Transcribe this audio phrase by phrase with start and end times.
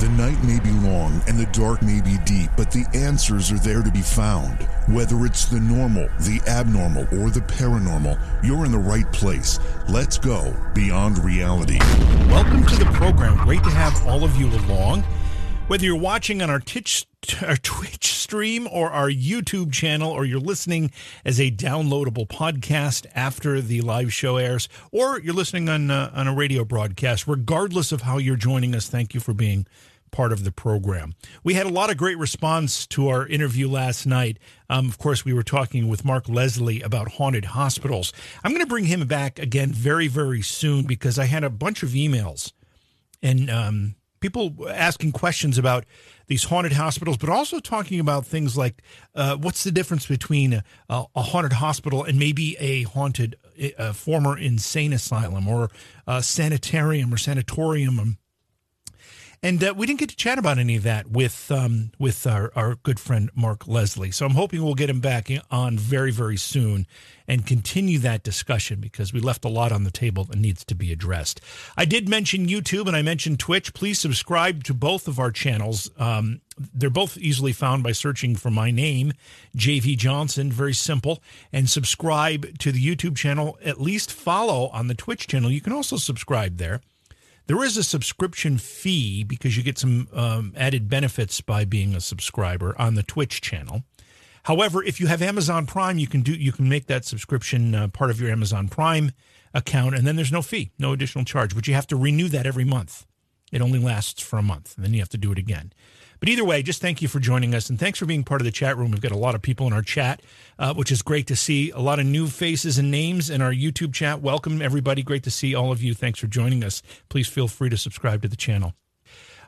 [0.00, 3.58] The night may be long and the dark may be deep, but the answers are
[3.58, 4.62] there to be found.
[4.88, 9.58] Whether it's the normal, the abnormal, or the paranormal, you're in the right place.
[9.90, 11.78] Let's go beyond reality.
[12.30, 13.44] Welcome to the program.
[13.44, 15.02] Great to have all of you along.
[15.66, 17.06] Whether you're watching on our Twitch,
[17.46, 20.92] our Twitch stream or our YouTube channel, or you're listening
[21.26, 26.26] as a downloadable podcast after the live show airs, or you're listening on uh, on
[26.26, 29.66] a radio broadcast, regardless of how you're joining us, thank you for being
[30.10, 31.14] part of the program.
[31.42, 34.38] We had a lot of great response to our interview last night.
[34.68, 38.12] Um, of course, we were talking with Mark Leslie about haunted hospitals.
[38.44, 41.82] I'm going to bring him back again very, very soon because I had a bunch
[41.82, 42.52] of emails
[43.22, 45.84] and um, people asking questions about
[46.26, 48.82] these haunted hospitals, but also talking about things like
[49.14, 53.36] uh, what's the difference between a, a, haunted hospital and maybe a haunted
[53.78, 55.70] a former insane asylum or
[56.06, 58.16] a sanitarium or sanatorium
[59.42, 62.52] and uh, we didn't get to chat about any of that with um, with our,
[62.54, 64.10] our good friend Mark Leslie.
[64.10, 66.86] So I'm hoping we'll get him back on very, very soon
[67.26, 70.74] and continue that discussion because we left a lot on the table that needs to
[70.74, 71.40] be addressed.
[71.76, 73.72] I did mention YouTube and I mentioned Twitch.
[73.72, 75.90] Please subscribe to both of our channels.
[75.96, 76.42] Um,
[76.74, 79.14] they're both easily found by searching for my name,
[79.56, 80.52] JV Johnson.
[80.52, 81.22] Very simple.
[81.50, 83.56] And subscribe to the YouTube channel.
[83.64, 85.50] At least follow on the Twitch channel.
[85.50, 86.82] You can also subscribe there.
[87.46, 92.00] There is a subscription fee because you get some um, added benefits by being a
[92.00, 93.82] subscriber on the Twitch channel.
[94.44, 97.88] However, if you have Amazon Prime, you can do you can make that subscription uh,
[97.88, 99.12] part of your Amazon Prime
[99.52, 101.54] account, and then there's no fee, no additional charge.
[101.54, 103.06] But you have to renew that every month.
[103.52, 105.72] It only lasts for a month, and then you have to do it again.
[106.20, 108.44] But either way, just thank you for joining us and thanks for being part of
[108.44, 108.90] the chat room.
[108.90, 110.20] We've got a lot of people in our chat,
[110.58, 111.70] uh, which is great to see.
[111.70, 114.20] A lot of new faces and names in our YouTube chat.
[114.20, 115.02] Welcome, everybody.
[115.02, 115.94] Great to see all of you.
[115.94, 116.82] Thanks for joining us.
[117.08, 118.74] Please feel free to subscribe to the channel.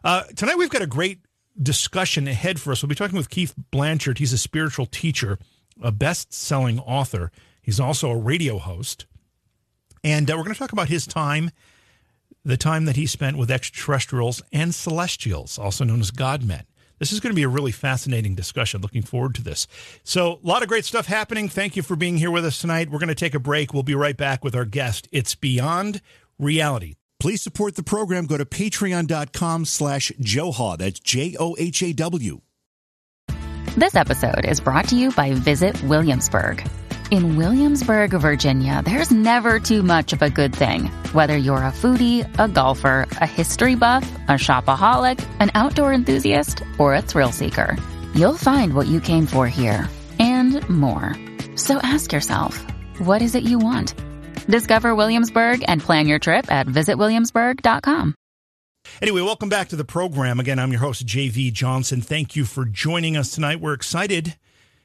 [0.03, 1.20] Uh, tonight, we've got a great
[1.62, 2.83] discussion ahead for us.
[2.83, 4.19] We'll be talking with Keith Blanchard.
[4.19, 5.39] He's a spiritual teacher,
[5.82, 7.31] a best selling author.
[7.61, 9.05] He's also a radio host.
[10.03, 11.50] And uh, we're going to talk about his time
[12.44, 16.64] the time that he spent with extraterrestrials and celestials, also known as Godmen.
[16.98, 18.80] This is going to be a really fascinating discussion.
[18.80, 19.66] Looking forward to this.
[20.04, 21.48] So, a lot of great stuff happening.
[21.48, 22.91] Thank you for being here with us tonight.
[22.91, 23.75] We're going to take a break.
[23.75, 25.08] We'll be right back with our guest.
[25.10, 26.00] It's Beyond
[26.38, 26.94] Reality.
[27.19, 28.26] Please support the program.
[28.26, 30.76] Go to patreon.com slash Johaw.
[30.76, 32.41] That's J O H A W.
[33.76, 36.62] This episode is brought to you by Visit Williamsburg.
[37.12, 40.87] In Williamsburg, Virginia, there's never too much of a good thing.
[41.12, 46.95] Whether you're a foodie, a golfer, a history buff, a shopaholic, an outdoor enthusiast, or
[46.95, 47.77] a thrill seeker,
[48.15, 51.15] you'll find what you came for here and more.
[51.55, 52.65] So ask yourself,
[52.97, 53.94] what is it you want?
[54.47, 58.15] Discover Williamsburg and plan your trip at visitwilliamsburg.com.
[59.03, 60.41] Anyway, welcome back to the program.
[60.41, 62.00] Again, I'm your host, JV Johnson.
[62.00, 63.61] Thank you for joining us tonight.
[63.61, 64.39] We're excited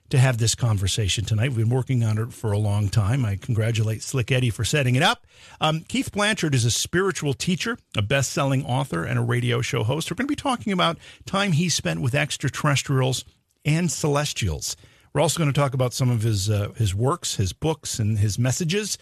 [0.10, 1.50] to have this conversation tonight.
[1.50, 3.26] We've been working on it for a long time.
[3.26, 5.26] I congratulate Slick Eddie for setting it up.
[5.60, 9.84] Um, Keith Blanchard is a spiritual teacher, a best selling author, and a radio show
[9.84, 10.10] host.
[10.10, 13.26] We're going to be talking about time he spent with extraterrestrials
[13.66, 14.78] and celestials.
[15.14, 18.20] We're also going to talk about some of his uh, his works, his books, and
[18.20, 18.98] his messages.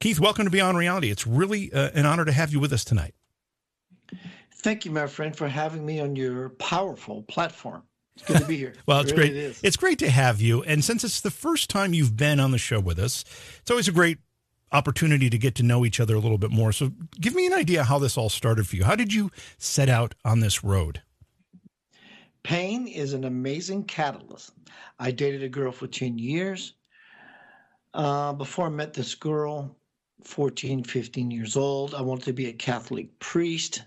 [0.00, 1.10] Keith, welcome to Beyond Reality.
[1.10, 3.14] It's really uh, an honor to have you with us tonight.
[4.56, 7.84] Thank you, my friend, for having me on your powerful platform.
[8.22, 8.74] It's good to be here.
[8.86, 9.44] well, it's it really great.
[9.44, 10.62] It it's great to have you.
[10.62, 13.24] And since it's the first time you've been on the show with us,
[13.60, 14.18] it's always a great
[14.72, 16.72] opportunity to get to know each other a little bit more.
[16.72, 18.84] So, give me an idea how this all started for you.
[18.84, 21.02] How did you set out on this road?
[22.42, 24.52] Pain is an amazing catalyst.
[24.98, 26.74] I dated a girl for 10 years.
[27.94, 29.76] Uh, before I met this girl,
[30.24, 33.82] 14, 15 years old, I wanted to be a Catholic priest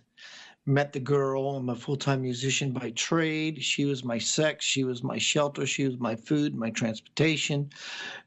[0.65, 1.55] met the girl.
[1.55, 3.63] I'm a full time musician by trade.
[3.63, 4.65] She was my sex.
[4.65, 5.65] She was my shelter.
[5.65, 7.69] She was my food, my transportation.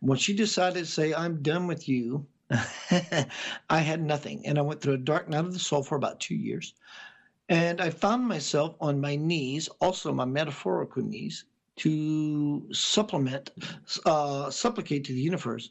[0.00, 4.46] When she decided to say, I'm done with you, I had nothing.
[4.46, 6.74] And I went through a dark night of the soul for about two years.
[7.48, 11.44] And I found myself on my knees, also my metaphorical knees,
[11.76, 13.50] to supplement,
[14.04, 15.70] uh, supplicate to the universe.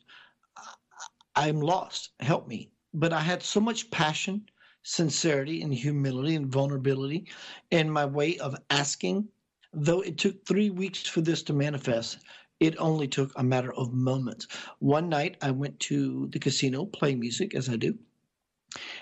[1.36, 2.12] I'm lost.
[2.20, 2.72] Help me.
[2.94, 4.48] But I had so much passion
[4.84, 7.28] sincerity and humility and vulnerability
[7.72, 9.28] in my way of asking.
[9.74, 12.20] Though it took three weeks for this to manifest,
[12.60, 14.48] it only took a matter of moments.
[14.80, 17.98] One night I went to the casino, play music as I do.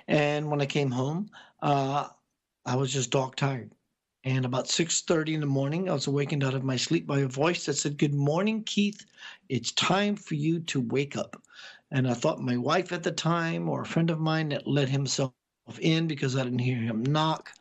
[0.08, 1.30] And when I came home,
[1.62, 2.10] uh,
[2.66, 3.72] I was just dog tired.
[4.24, 7.28] And about 6:30 in the morning, I was awakened out of my sleep by a
[7.28, 9.06] voice that said, "Good morning, Keith.
[9.50, 11.42] It's time for you to wake up."
[11.92, 14.90] And I thought my wife at the time or a friend of mine that let
[14.90, 15.34] himself
[15.82, 17.52] in because I didn't hear him knock.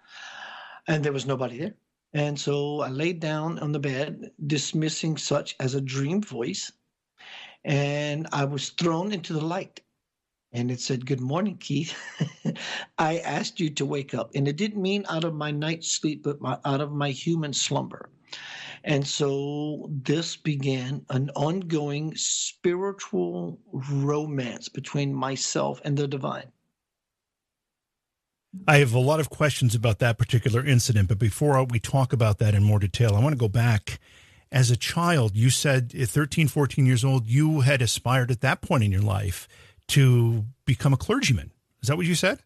[0.89, 1.75] and there was nobody there.
[2.13, 6.73] And so I laid down on the bed, dismissing such as a dream voice,
[7.65, 9.81] and I was thrown into the light.
[10.53, 11.95] And it said, Good morning, Keith.
[12.99, 14.31] I asked you to wake up.
[14.35, 17.53] And it didn't mean out of my night's sleep, but my, out of my human
[17.53, 18.11] slumber.
[18.85, 26.53] And so this began an ongoing spiritual romance between myself and the divine.
[28.67, 32.39] I have a lot of questions about that particular incident, but before we talk about
[32.39, 33.99] that in more detail, I want to go back.
[34.51, 38.61] As a child, you said at 13, 14 years old, you had aspired at that
[38.63, 39.49] point in your life
[39.89, 41.51] to become a clergyman.
[41.83, 42.41] Is that what you said?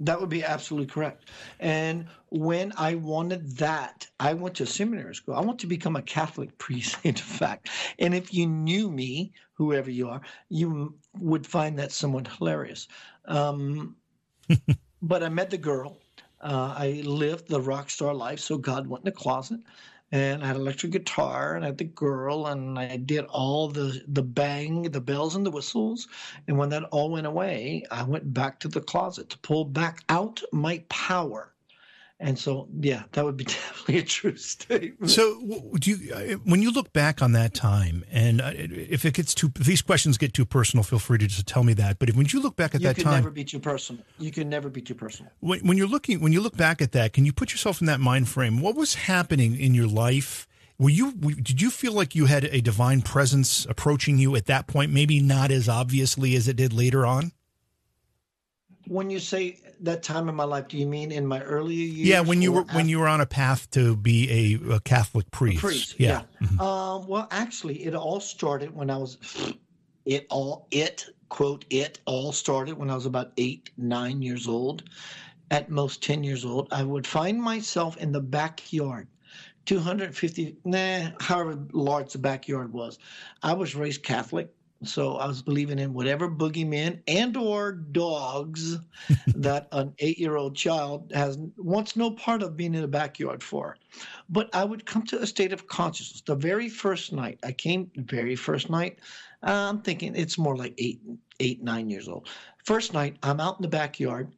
[0.00, 1.28] That would be absolutely correct.
[1.60, 5.34] And when I wanted that, I went to seminary school.
[5.34, 7.68] I want to become a Catholic priest, in fact.
[7.98, 12.88] And if you knew me, whoever you are, you would find that somewhat hilarious.
[13.26, 13.96] Um,
[15.02, 15.98] but I met the girl.
[16.40, 19.60] Uh, I lived the rock star life, so God went in the closet
[20.12, 24.02] and I had electric guitar and I had the girl and I did all the
[24.06, 26.08] the bang, the bells and the whistles.
[26.46, 30.04] And when that all went away, I went back to the closet to pull back
[30.08, 31.52] out my power
[32.18, 35.10] and so, yeah, that would be definitely a true statement.
[35.10, 39.14] So, do you, uh, when you look back on that time, and uh, if it
[39.14, 41.98] gets too, if these questions get too personal, feel free to just tell me that.
[41.98, 44.02] But if, when you look back at you that can time, never be too personal.
[44.18, 45.30] You can never be too personal.
[45.40, 47.86] When, when you're looking, when you look back at that, can you put yourself in
[47.86, 48.60] that mind frame?
[48.62, 50.48] What was happening in your life?
[50.78, 54.66] Were you, did you feel like you had a divine presence approaching you at that
[54.66, 54.92] point?
[54.92, 57.32] Maybe not as obviously as it did later on.
[58.88, 60.68] When you say that time in my life?
[60.68, 62.08] Do you mean in my earlier years?
[62.08, 62.76] Yeah, when you were after?
[62.76, 65.58] when you were on a path to be a, a Catholic priest.
[65.58, 66.22] A priest, yeah.
[66.40, 66.46] yeah.
[66.46, 66.60] Mm-hmm.
[66.60, 69.18] Um, well, actually, it all started when I was.
[70.04, 74.84] It all it quote it all started when I was about eight nine years old,
[75.50, 76.68] at most ten years old.
[76.70, 79.08] I would find myself in the backyard.
[79.66, 83.00] 250, nah, however large the backyard was.
[83.42, 84.48] I was raised Catholic.
[84.82, 88.76] So I was believing in whatever boogeymen and or dogs
[89.28, 93.76] that an eight-year-old child has wants no part of being in the backyard for.
[94.28, 96.20] But I would come to a state of consciousness.
[96.20, 98.98] The very first night I came, the very first night,
[99.42, 101.00] I'm thinking it's more like eight,
[101.40, 102.28] eight, nine years old.
[102.64, 104.34] First night, I'm out in the backyard,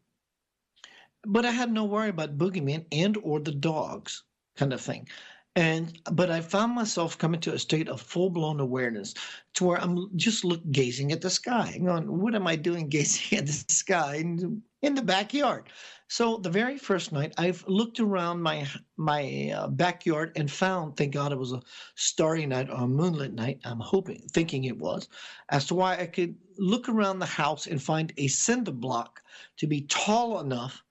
[1.26, 4.22] but I had no worry about boogeymen and or the dogs
[4.56, 5.08] kind of thing
[5.56, 9.14] and but i found myself coming to a state of full-blown awareness
[9.54, 13.38] to where i'm just look gazing at the sky going what am i doing gazing
[13.38, 15.68] at the sky in, in the backyard?
[16.10, 18.66] So the very first night i've looked around my
[18.96, 21.62] my uh, backyard and found thank god it was a
[21.96, 25.08] starry night or a moonlit night i'm hoping thinking it was
[25.50, 29.22] as to why i could look around the house and find a cinder block
[29.58, 30.82] to be tall enough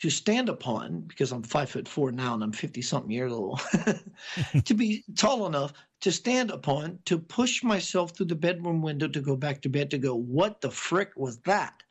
[0.00, 3.60] to stand upon because I'm five foot four now and I'm 50 something years old
[4.64, 9.20] to be tall enough to stand upon to push myself through the bedroom window to
[9.20, 11.82] go back to bed to go, what the frick was that?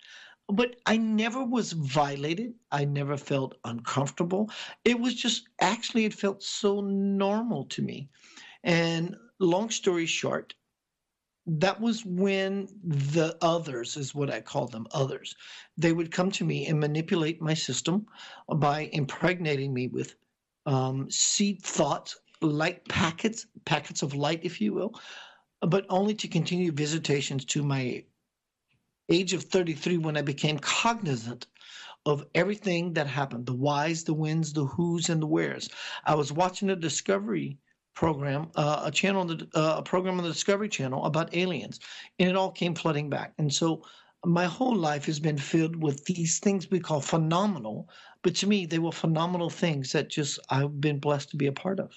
[0.49, 2.53] But I never was violated.
[2.71, 4.51] I never felt uncomfortable.
[4.83, 8.09] It was just actually, it felt so normal to me.
[8.63, 10.53] And long story short,
[11.45, 15.35] that was when the others is what I call them others.
[15.77, 18.07] They would come to me and manipulate my system
[18.55, 20.15] by impregnating me with
[20.65, 24.99] um, seed thoughts, light packets, packets of light, if you will,
[25.61, 28.05] but only to continue visitations to my
[29.09, 31.47] age of 33 when I became cognizant
[32.05, 35.69] of everything that happened the whys, the whens, the whos, and the wheres.
[36.05, 37.57] I was watching a Discovery
[37.93, 41.79] program, uh, a channel, uh, a program on the Discovery Channel about aliens,
[42.19, 43.33] and it all came flooding back.
[43.37, 43.83] And so
[44.25, 47.89] my whole life has been filled with these things we call phenomenal,
[48.21, 51.51] but to me, they were phenomenal things that just I've been blessed to be a
[51.51, 51.91] part of.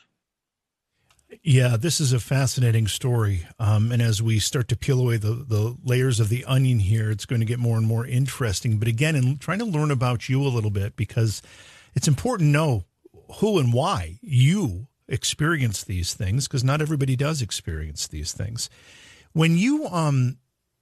[1.43, 3.47] Yeah, this is a fascinating story.
[3.59, 7.11] Um, and as we start to peel away the, the layers of the onion here,
[7.11, 8.79] it's going to get more and more interesting.
[8.79, 11.43] But again, in trying to learn about you a little bit, because
[11.95, 12.85] it's important to know
[13.41, 18.69] who and why you experience these things because not everybody does experience these things.
[19.33, 20.39] When you um,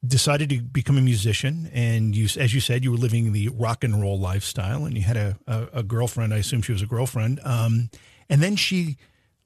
[0.06, 3.84] decided to become a musician, and you, as you said, you were living the rock
[3.84, 6.32] and roll lifestyle, and you had a, a, a girlfriend.
[6.34, 7.90] I assume she was a girlfriend, um,
[8.28, 8.96] and then she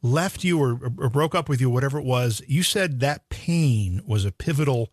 [0.03, 2.41] left you or, or, broke up with you, whatever it was.
[2.47, 4.93] You said that pain was a pivotal,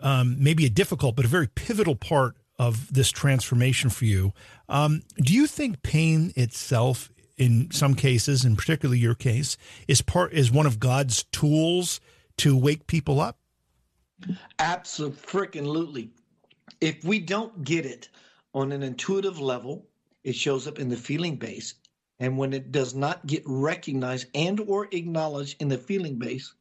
[0.00, 4.32] um, maybe a difficult, but a very pivotal part of this transformation for you.
[4.68, 10.32] Um, do you think pain itself in some cases, and particularly your case, is part
[10.32, 12.00] is one of God's tools
[12.38, 13.38] to wake people up?
[14.58, 16.10] Absolutely.
[16.80, 18.08] If we don't get it
[18.54, 19.86] on an intuitive level,
[20.24, 21.74] it shows up in the feeling base.
[22.18, 26.54] And when it does not get recognized and or acknowledged in the feeling base,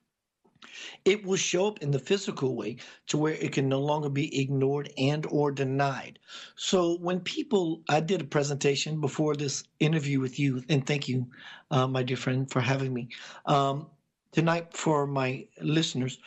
[1.06, 4.40] it will show up in the physical way to where it can no longer be
[4.40, 6.20] ignored and or denied.
[6.56, 11.28] So when people i did a presentation before this interview with you and thank you
[11.72, 13.10] uh, my dear friend for having me
[13.46, 13.88] um,
[14.32, 16.20] tonight for my listeners.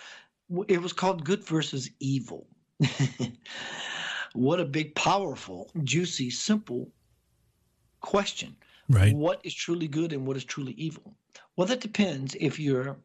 [0.66, 2.47] It was called good versus evil.
[4.35, 6.92] What a big powerful juicy simple
[8.00, 8.57] question.
[8.88, 9.14] Right.
[9.14, 11.14] What is truly good and what is truly evil?
[11.57, 12.99] Well that depends if you're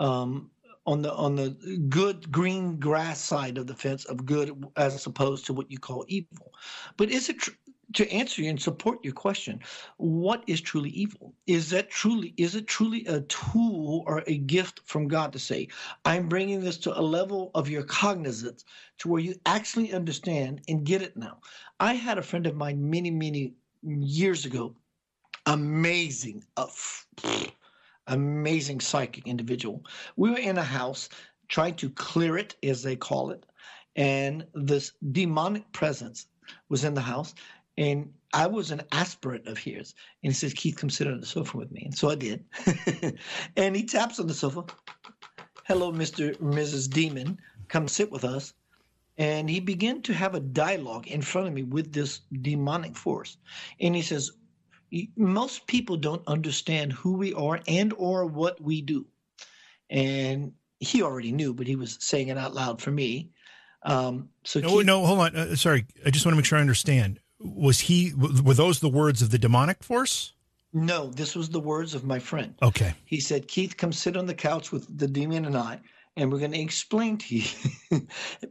[0.00, 0.50] um,
[0.86, 1.50] on the on the
[1.88, 6.04] good green grass side of the fence of good as opposed to what you call
[6.08, 6.52] evil.
[6.96, 7.52] But is it tr-
[7.94, 9.60] to answer you and support your question?
[9.96, 11.34] What is truly evil?
[11.46, 15.68] Is that truly is it truly a tool or a gift from God to say,
[16.04, 18.64] I'm bringing this to a level of your cognizance
[18.98, 21.38] to where you actually understand and get it now?
[21.80, 24.74] I had a friend of mine many many years ago,
[25.46, 26.44] amazing.
[26.56, 26.66] Uh,
[28.06, 29.84] amazing psychic individual.
[30.16, 31.08] We were in a house
[31.48, 33.44] trying to clear it, as they call it,
[33.96, 36.26] and this demonic presence
[36.68, 37.34] was in the house.
[37.76, 39.94] And I was an aspirant of his.
[40.22, 41.82] And he says, Keith, come sit on the sofa with me.
[41.84, 42.44] And so I did.
[43.56, 44.64] and he taps on the sofa.
[45.64, 46.36] Hello, Mr.
[46.38, 46.90] Mrs.
[46.90, 47.38] Demon.
[47.68, 48.52] Come sit with us.
[49.16, 53.36] And he began to have a dialogue in front of me with this demonic force.
[53.80, 54.32] And he says,
[55.16, 59.06] most people don't understand who we are and or what we do.
[59.90, 63.30] And he already knew but he was saying it out loud for me.
[63.82, 65.36] Um, so no, keep, no hold on.
[65.36, 65.86] Uh, sorry.
[66.06, 67.20] I just want to make sure i understand.
[67.40, 70.32] Was he were those the words of the demonic force?
[70.72, 72.54] No this was the words of my friend.
[72.62, 72.94] Okay.
[73.04, 75.80] He said keith come sit on the couch with the demon and i
[76.16, 77.44] and we're going to explain to you.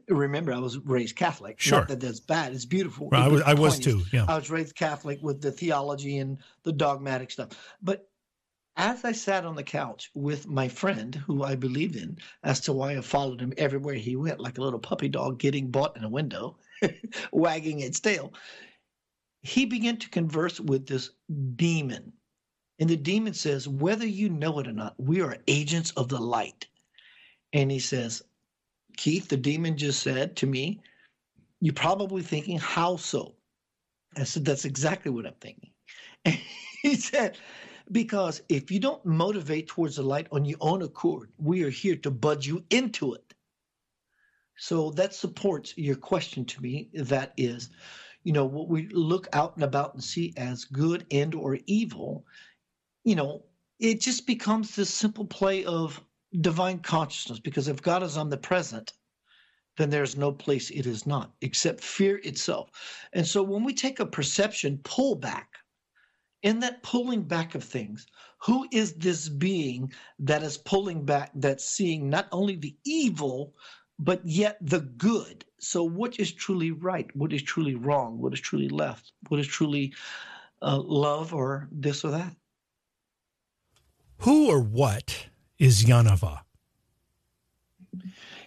[0.10, 1.60] Remember, I was raised Catholic.
[1.60, 1.80] Sure.
[1.80, 2.54] Not that that's bad.
[2.54, 3.10] It's beautiful.
[3.10, 4.04] Well, I was, I was too.
[4.12, 4.26] Yeah.
[4.28, 7.50] I was raised Catholic with the theology and the dogmatic stuff.
[7.82, 8.10] But
[8.76, 12.74] as I sat on the couch with my friend, who I believe in, as to
[12.74, 16.04] why I followed him everywhere he went, like a little puppy dog getting bought in
[16.04, 16.58] a window,
[17.32, 18.34] wagging its tail,
[19.42, 21.12] he began to converse with this
[21.56, 22.14] demon.
[22.80, 26.20] And the demon says, whether you know it or not, we are agents of the
[26.20, 26.68] light.
[27.54, 28.24] And he says,
[28.98, 30.82] Keith, the demon just said to me,
[31.62, 33.36] You're probably thinking, How so?
[34.18, 35.70] I said, That's exactly what I'm thinking.
[36.26, 36.40] And
[36.82, 37.38] he said,
[37.92, 41.96] Because if you don't motivate towards the light on your own accord, we are here
[41.98, 43.34] to budge you into it.
[44.58, 46.90] So that supports your question to me.
[46.94, 47.70] That is,
[48.24, 52.26] you know, what we look out and about and see as good and or evil,
[53.04, 53.44] you know,
[53.80, 56.02] it just becomes this simple play of
[56.42, 58.94] divine consciousness because if God is omnipresent,
[59.78, 62.70] then there's no place it is not except fear itself.
[63.14, 65.58] And so when we take a perception pull back,
[66.44, 68.06] in that pulling back of things,
[68.40, 73.56] who is this being that is pulling back, that's seeing not only the evil,
[73.98, 75.46] but yet the good?
[75.60, 77.10] So, what is truly right?
[77.16, 78.20] What is truly wrong?
[78.20, 79.14] What is truly left?
[79.30, 79.94] What is truly
[80.62, 82.36] uh, love or this or that?
[84.20, 85.28] Who or what
[85.60, 86.42] is Yanava?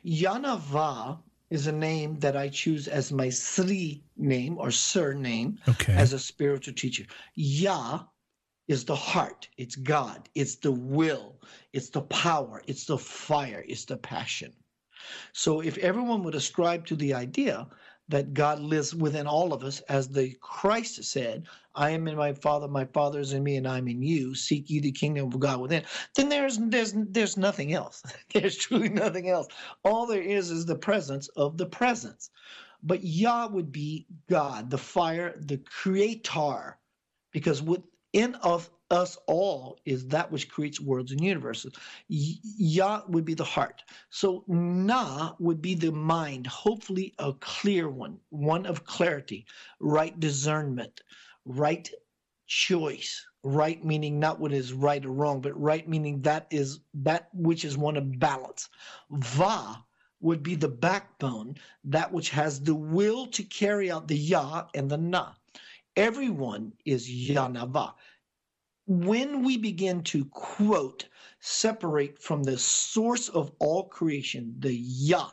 [0.05, 1.19] Yanava
[1.51, 5.95] is a name that I choose as my Sri name or surname okay.
[5.95, 7.05] as a spiritual teacher.
[7.35, 8.05] Ya
[8.69, 11.41] is the heart, it's God, it's the will,
[11.73, 14.53] it's the power, it's the fire, it's the passion.
[15.33, 17.69] So if everyone would ascribe to the idea
[18.09, 22.33] that God lives within all of us, as the Christ said, I am in my
[22.33, 24.35] Father, my Father is in me, and I'm in you.
[24.35, 25.85] Seek ye the kingdom of God within.
[26.15, 28.03] Then there's there's there's nothing else.
[28.35, 29.49] there's truly nothing else.
[29.85, 32.31] All there is is the presence of the presence.
[32.83, 36.79] But Yah would be God, the fire, the creator,
[37.33, 41.75] because within of us all is that which creates worlds and universes.
[42.09, 43.83] Ya would be the heart.
[44.11, 49.47] So Na would be the mind, hopefully a clear one, one of clarity,
[49.81, 51.03] right discernment,
[51.45, 51.91] right
[52.47, 53.27] choice.
[53.43, 57.65] Right meaning not what is right or wrong, but right meaning that is that which
[57.65, 58.69] is one of balance.
[59.11, 59.85] Va
[60.21, 64.91] would be the backbone, that which has the will to carry out the ya and
[64.91, 65.33] the Na.
[65.97, 67.95] Everyone is Yanava
[68.87, 71.09] when we begin to quote,
[71.41, 75.31] separate from the source of all creation, the Yah,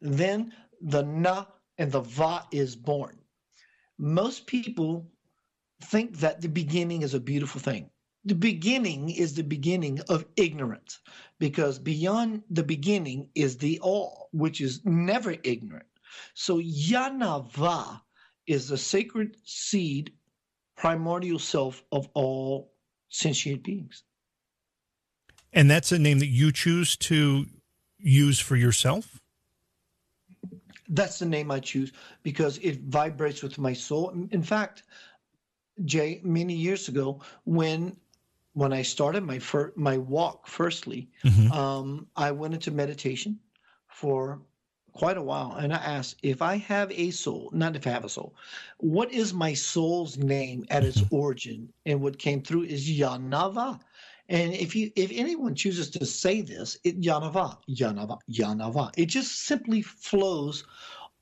[0.00, 1.46] then the Na
[1.78, 3.18] and the Va is born.
[3.98, 5.10] Most people
[5.82, 7.90] think that the beginning is a beautiful thing.
[8.24, 10.98] The beginning is the beginning of ignorance
[11.38, 15.86] because beyond the beginning is the all, which is never ignorant.
[16.34, 18.02] So Yanava
[18.46, 20.12] is the sacred seed,
[20.80, 22.72] primordial self of all
[23.10, 24.02] sentient beings.
[25.52, 27.44] And that's a name that you choose to
[27.98, 29.20] use for yourself?
[30.88, 34.08] That's the name I choose because it vibrates with my soul.
[34.30, 34.84] In fact,
[35.84, 37.96] Jay, many years ago, when
[38.54, 41.52] when I started my fir- my walk, firstly, mm-hmm.
[41.52, 43.38] um, I went into meditation
[43.88, 44.40] for
[45.00, 48.04] quite a while, and I asked if I have a soul, not if I have
[48.04, 48.34] a soul,
[48.76, 51.72] what is my soul's name at its origin?
[51.86, 53.80] And what came through is Yanava.
[54.28, 58.90] And if you if anyone chooses to say this, it Yanava, Yanava, Yanava.
[58.98, 60.64] It just simply flows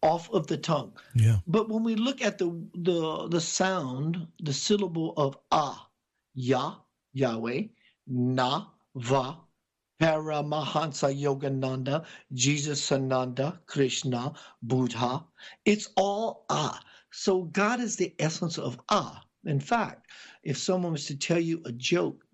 [0.03, 0.93] off of the tongue.
[1.15, 1.37] Yeah.
[1.47, 5.89] But when we look at the the the sound, the syllable of ah,
[6.35, 6.75] Yah,
[7.13, 7.63] Yahweh,
[8.09, 8.65] Na,
[8.97, 9.39] Va,
[10.01, 15.25] Paramahansa Yogananda, Jesus Sananda, Krishna, Buddha.
[15.65, 16.81] It's all Ah.
[17.11, 19.23] So God is the essence of Ah.
[19.45, 20.07] In fact,
[20.43, 22.25] if someone was to tell you a joke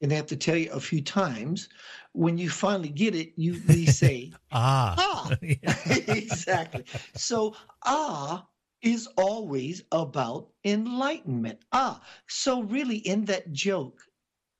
[0.00, 1.68] and they have to tell you a few times,
[2.12, 4.94] when you finally get it, you we say Ah.
[4.98, 5.36] Ah.
[5.86, 6.84] exactly.
[7.14, 8.46] So Ah
[8.82, 11.60] is always about enlightenment.
[11.72, 12.02] Ah.
[12.26, 14.02] So really in that joke,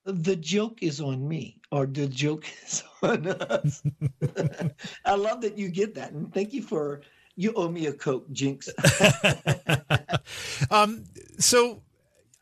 [0.04, 3.82] the joke is on me or the joke is on us.
[5.04, 6.12] I love that you get that.
[6.12, 7.02] And thank you for,
[7.37, 8.68] you owe me a Coke, Jinx.
[10.71, 11.04] um,
[11.38, 11.82] so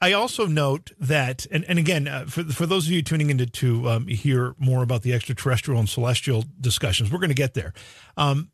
[0.00, 3.38] I also note that, and, and again, uh, for, for those of you tuning in
[3.38, 7.54] to, to um, hear more about the extraterrestrial and celestial discussions, we're going to get
[7.54, 7.72] there.
[8.16, 8.50] Um,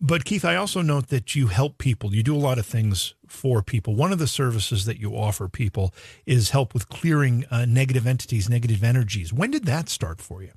[0.00, 2.14] but Keith, I also note that you help people.
[2.14, 3.96] You do a lot of things for people.
[3.96, 5.92] One of the services that you offer people
[6.24, 9.32] is help with clearing uh, negative entities, negative energies.
[9.32, 10.52] When did that start for you?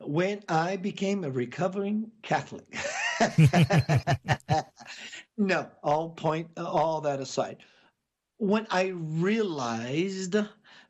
[0.00, 2.66] When I became a recovering Catholic.
[5.38, 7.58] no, all point all that aside.
[8.38, 10.36] When I realized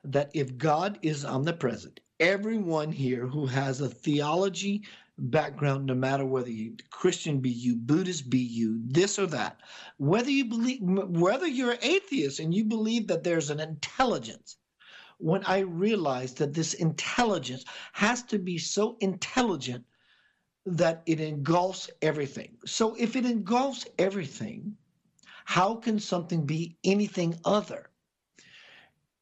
[0.04, 4.82] that if God is omnipresent, everyone here who has a theology
[5.20, 9.60] background, no matter whether you Christian be you, Buddhist be you, this or that,
[9.98, 14.56] whether you believe, whether you're atheist and you believe that there's an intelligence.
[15.18, 19.84] When I realized that this intelligence has to be so intelligent
[20.64, 22.56] that it engulfs everything.
[22.64, 24.76] So if it engulfs everything,
[25.44, 27.90] how can something be anything other?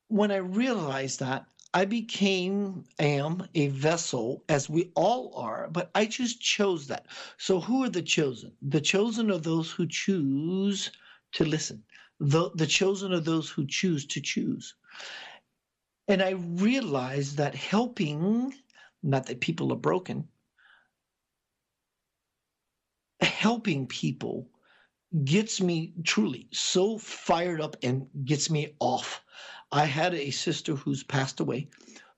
[0.08, 6.06] When I realized that, I became, am a vessel, as we all are, but I
[6.06, 7.06] just chose that.
[7.36, 8.56] So, who are the chosen?
[8.62, 10.90] The chosen are those who choose
[11.32, 11.84] to listen,
[12.20, 14.74] the, the chosen are those who choose to choose.
[16.08, 18.54] And I realized that helping,
[19.02, 20.28] not that people are broken,
[23.20, 24.48] helping people
[25.24, 29.22] gets me truly so fired up and gets me off
[29.70, 31.68] I had a sister who's passed away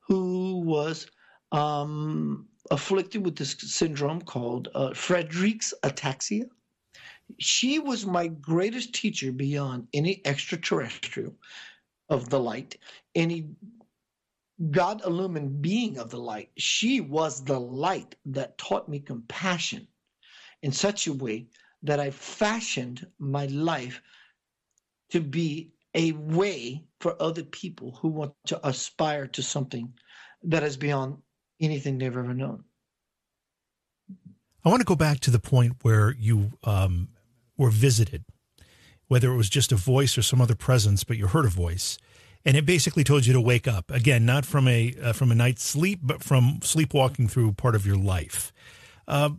[0.00, 1.06] who was
[1.52, 6.48] um, afflicted with this syndrome called uh, Friedreich's ataxia.
[7.38, 11.34] She was my greatest teacher beyond any extraterrestrial
[12.08, 12.76] of the light,
[13.14, 13.50] any
[14.70, 16.50] God illumined being of the light.
[16.56, 19.86] She was the light that taught me compassion
[20.62, 21.46] in such a way
[21.82, 24.02] that I fashioned my life
[25.10, 29.92] to be a way for other people who want to aspire to something
[30.42, 31.18] that is beyond
[31.60, 32.64] anything they've ever known.
[34.64, 37.08] I want to go back to the point where you um,
[37.56, 38.24] were visited,
[39.08, 41.96] whether it was just a voice or some other presence, but you heard a voice,
[42.44, 45.34] and it basically told you to wake up again, not from a uh, from a
[45.34, 48.52] night's sleep, but from sleepwalking through part of your life.
[49.08, 49.30] Uh,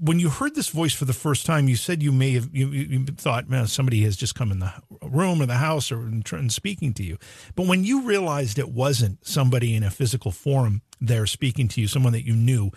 [0.00, 2.68] when you heard this voice for the first time, you said you may have you,
[2.68, 6.52] you thought, man, somebody has just come in the room or the house or and
[6.52, 7.18] speaking to you.
[7.54, 11.86] But when you realized it wasn't somebody in a physical form there speaking to you,
[11.86, 12.70] someone that you knew,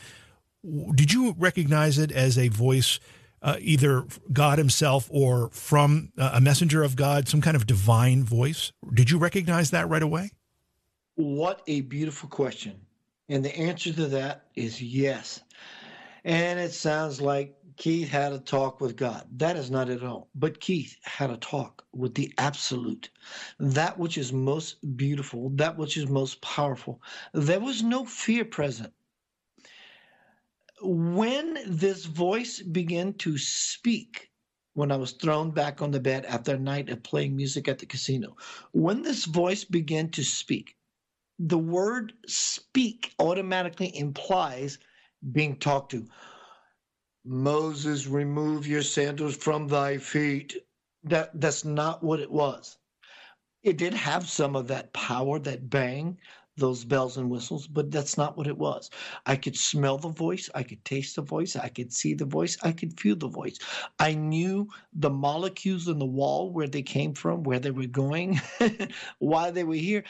[0.93, 2.99] did you recognize it as a voice,
[3.41, 8.71] uh, either God Himself or from a messenger of God, some kind of divine voice?
[8.93, 10.31] Did you recognize that right away?
[11.15, 12.79] What a beautiful question,
[13.29, 15.41] and the answer to that is yes.
[16.25, 19.27] And it sounds like Keith had a talk with God.
[19.37, 20.29] That is not at all.
[20.35, 23.09] But Keith had a talk with the absolute,
[23.59, 27.01] that which is most beautiful, that which is most powerful.
[27.33, 28.93] There was no fear present.
[30.81, 34.29] When this voice began to speak,
[34.73, 37.79] when I was thrown back on the bed after a night of playing music at
[37.79, 38.37] the casino,
[38.71, 40.77] when this voice began to speak,
[41.39, 44.77] the word speak automatically implies
[45.31, 46.05] being talked to.
[47.25, 50.57] Moses, remove your sandals from thy feet.
[51.03, 52.77] That that's not what it was.
[53.63, 56.17] It did have some of that power, that bang,
[56.57, 58.89] those bells and whistles, but that's not what it was.
[59.25, 62.57] I could smell the voice, I could taste the voice, I could see the voice,
[62.61, 63.57] I could feel the voice.
[63.99, 68.39] I knew the molecules in the wall, where they came from, where they were going,
[69.19, 70.03] why they were here.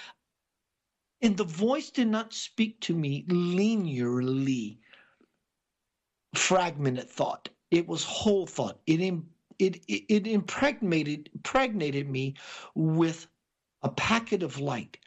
[1.22, 4.80] And the voice did not speak to me linearly,
[6.34, 7.50] fragmented thought.
[7.72, 8.80] It was whole thought.
[8.88, 9.00] It
[9.60, 12.36] it it, it impregnated impregnated me
[12.76, 13.28] with
[13.84, 14.98] a packet of light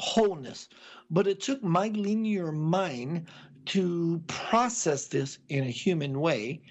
[0.00, 0.68] wholeness.
[1.10, 3.26] But it took my linear mind
[3.66, 6.62] to process this in a human way.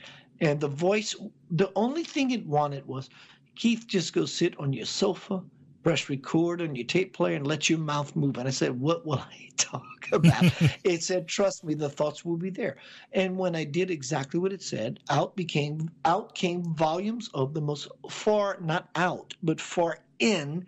[0.41, 1.15] And the voice,
[1.51, 3.09] the only thing it wanted was,
[3.55, 5.43] Keith, just go sit on your sofa,
[5.83, 8.37] press record on your tape player, and let your mouth move.
[8.37, 10.45] And I said, What will I talk about?
[10.83, 12.77] it said, Trust me, the thoughts will be there.
[13.11, 17.61] And when I did exactly what it said, out became out came volumes of the
[17.61, 20.65] most far, not out, but far in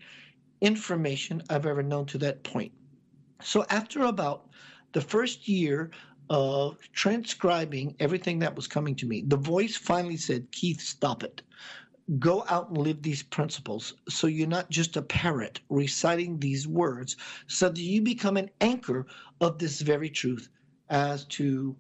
[0.62, 2.71] information I've ever known to that point.
[3.41, 4.49] So after about
[4.93, 5.91] the first year
[6.30, 11.41] of transcribing everything that was coming to me, the voice finally said, Keith, stop it.
[12.19, 17.17] Go out and live these principles so you're not just a parrot reciting these words,
[17.47, 19.07] so that you become an anchor
[19.41, 20.49] of this very truth
[20.89, 21.75] as to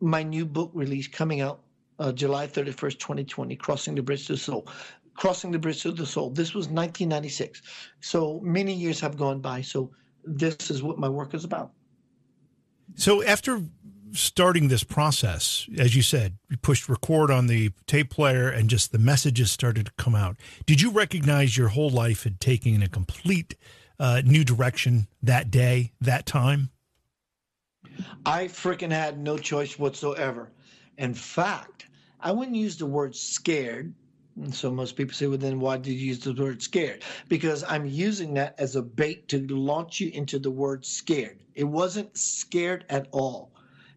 [0.00, 1.60] my new book release coming out
[1.98, 4.68] uh, July 31st, 2020, Crossing the Bridge to the Soul.
[5.14, 6.30] Crossing the Bridge to the Soul.
[6.30, 7.62] This was 1996.
[8.00, 9.60] So many years have gone by.
[9.60, 9.90] So
[10.24, 11.72] this is what my work is about.
[12.96, 13.62] So after
[14.12, 18.92] starting this process, as you said, you pushed record on the tape player and just
[18.92, 20.36] the messages started to come out.
[20.66, 23.56] Did you recognize your whole life had taken a complete
[23.98, 26.70] uh, new direction that day, that time?
[28.26, 30.50] I freaking had no choice whatsoever.
[30.98, 31.86] In fact,
[32.20, 33.94] I wouldn't use the word scared
[34.50, 37.04] so most people say, well, then why did you use the word scared?
[37.28, 41.38] Because I'm using that as a bait to launch you into the word scared.
[41.54, 43.52] It wasn't scared at all.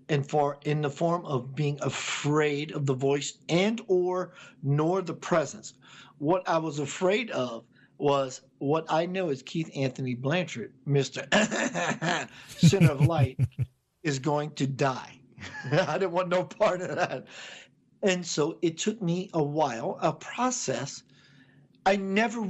[0.10, 5.14] And for in the form of being afraid of the voice and or nor the
[5.14, 5.74] presence.
[6.18, 7.66] What I was afraid of
[7.98, 11.28] was what I know is Keith Anthony Blanchard, Mr.
[12.48, 13.40] Center of Light,
[14.04, 15.20] is going to die.
[15.72, 17.28] I didn't want no part of that.
[18.04, 21.04] And so it took me a while, a process.
[21.86, 22.46] I never,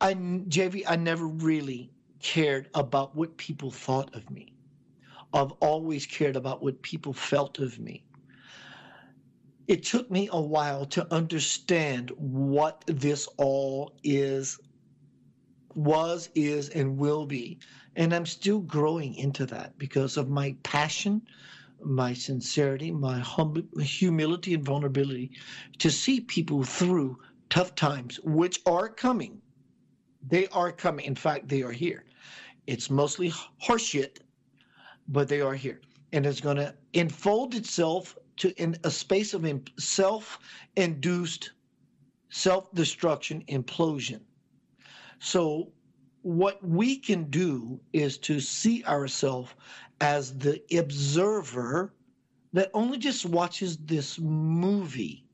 [0.00, 4.54] I, JV, I never really cared about what people thought of me.
[5.32, 8.04] I've always cared about what people felt of me.
[9.68, 14.58] It took me a while to understand what this all is,
[15.74, 17.60] was, is, and will be.
[17.96, 21.22] And I'm still growing into that because of my passion
[21.84, 25.32] my sincerity, my hum- humility and vulnerability
[25.78, 29.40] to see people through tough times, which are coming.
[30.26, 31.06] They are coming.
[31.06, 32.04] In fact, they are here.
[32.66, 33.32] It's mostly
[33.64, 34.18] horseshit,
[35.10, 35.80] but they are here.
[36.12, 39.46] And it's going to enfold itself to in a space of
[39.78, 41.50] self-induced
[42.30, 44.20] self-destruction implosion.
[45.18, 45.72] So
[46.22, 49.52] what we can do is to see ourselves
[50.00, 51.92] as the observer
[52.52, 55.24] that only just watches this movie.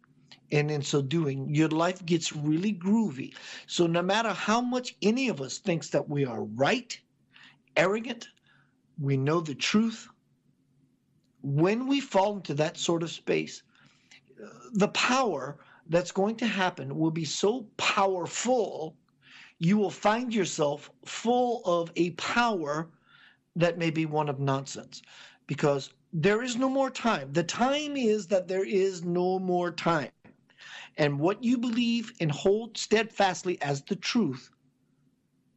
[0.53, 3.35] And in so doing, your life gets really groovy.
[3.67, 6.99] So no matter how much any of us thinks that we are right,
[7.77, 8.29] arrogant,
[9.01, 10.09] we know the truth,
[11.43, 13.63] when we fall into that sort of space,
[14.73, 18.97] the power that's going to happen will be so powerful,
[19.59, 22.91] you will find yourself full of a power
[23.55, 25.03] that may be one of nonsense
[25.47, 27.33] because there is no more time.
[27.33, 30.11] The time is that there is no more time.
[30.99, 34.51] And what you believe and hold steadfastly as the truth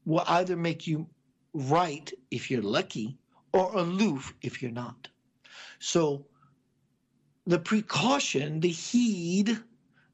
[0.06, 1.08] will either make you
[1.54, 3.17] right if you're lucky
[3.53, 5.07] or aloof if you're not.
[5.79, 6.25] So
[7.45, 9.57] the precaution, the heed,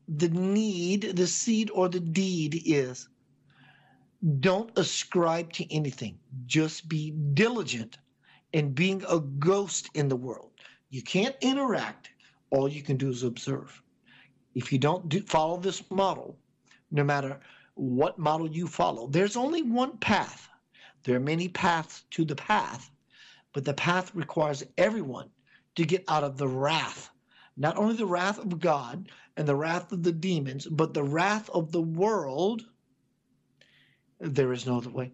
[0.07, 3.09] the need, the seed, or the deed is
[4.39, 6.17] don't ascribe to anything.
[6.45, 7.97] Just be diligent
[8.53, 10.51] in being a ghost in the world.
[10.89, 12.09] You can't interact.
[12.51, 13.81] All you can do is observe.
[14.53, 16.37] If you don't do, follow this model,
[16.91, 17.39] no matter
[17.73, 20.47] what model you follow, there's only one path.
[21.03, 22.89] There are many paths to the path,
[23.55, 25.29] but the path requires everyone
[25.75, 27.09] to get out of the wrath.
[27.55, 31.49] Not only the wrath of God and the wrath of the demons, but the wrath
[31.49, 32.65] of the world
[34.19, 35.13] there is no other way.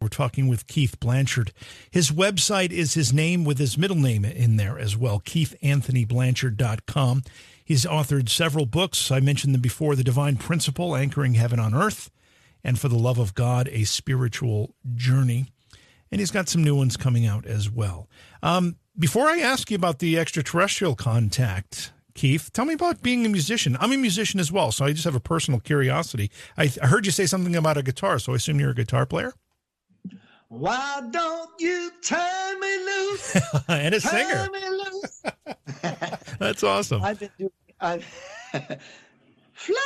[0.00, 1.52] We're talking with Keith Blanchard.
[1.90, 7.22] His website is his name with his middle name in there as well, keithanthonyblanchard.com.
[7.64, 9.12] He's authored several books.
[9.12, 12.10] I mentioned them before The Divine Principle, Anchoring Heaven on Earth,
[12.64, 15.52] and For the Love of God, A Spiritual Journey.
[16.12, 18.08] And he's got some new ones coming out as well.
[18.42, 23.28] Um, before I ask you about the extraterrestrial contact, Keith, tell me about being a
[23.28, 23.76] musician.
[23.80, 26.30] I'm a musician as well, so I just have a personal curiosity.
[26.58, 29.06] I, I heard you say something about a guitar, so I assume you're a guitar
[29.06, 29.32] player?
[30.48, 33.36] Why don't you turn me loose?
[33.68, 34.48] and a turn singer.
[34.52, 35.22] me loose.
[36.40, 37.02] That's awesome.
[37.02, 37.50] I've been doing.
[37.80, 38.04] I've
[39.52, 39.76] fly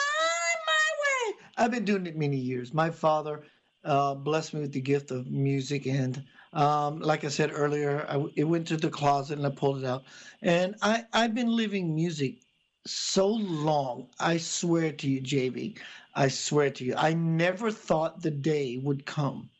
[0.66, 1.34] my way.
[1.58, 2.72] I've been doing it many years.
[2.72, 3.42] My father
[3.84, 8.24] uh, blessed me with the gift of music, and um, like I said earlier, I,
[8.36, 10.04] it went to the closet and I pulled it out.
[10.42, 12.42] And I I've been living music
[12.86, 14.08] so long.
[14.20, 15.78] I swear to you, JV.
[16.14, 19.50] I swear to you, I never thought the day would come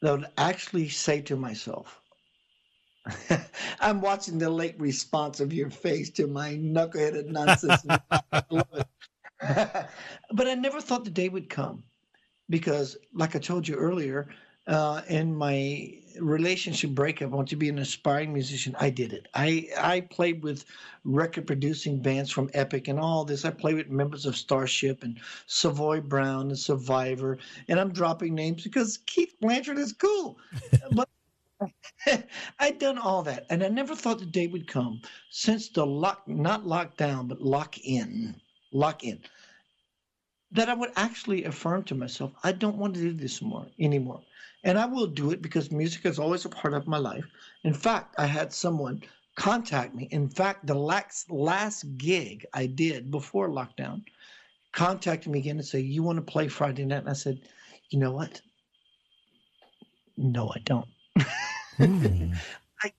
[0.00, 2.02] that I would actually say to myself,
[3.80, 7.84] I'm watching the late response of your face to my knuckleheaded nonsense.
[8.32, 8.86] I love it.
[10.32, 11.84] but I never thought the day would come
[12.48, 14.28] because, like I told you earlier,
[14.66, 18.74] uh, in my relationship breakup, I want to be an aspiring musician.
[18.80, 19.28] I did it.
[19.34, 20.64] I I played with
[21.04, 23.44] record producing bands from Epic and all this.
[23.44, 27.38] I played with members of Starship and Savoy Brown and Survivor.
[27.68, 30.38] And I'm dropping names because Keith Blanchard is cool.
[30.92, 31.08] but
[32.58, 36.28] I'd done all that, and I never thought the day would come since the lock,
[36.28, 38.38] not lockdown, but lock in,
[38.72, 39.20] lock in,
[40.56, 44.22] that I would actually affirm to myself, I don't want to do this more anymore.
[44.64, 47.24] And I will do it because music is always a part of my life.
[47.64, 49.02] In fact, I had someone
[49.36, 50.08] contact me.
[50.10, 54.02] In fact, the last, last gig I did before lockdown
[54.72, 57.00] contacted me again and say, You want to play Friday night?
[57.00, 57.40] And I said,
[57.90, 58.42] You know what?
[60.16, 60.88] No, I don't.
[62.82, 62.92] I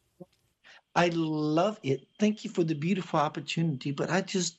[0.95, 2.07] I love it.
[2.19, 4.57] Thank you for the beautiful opportunity, but I just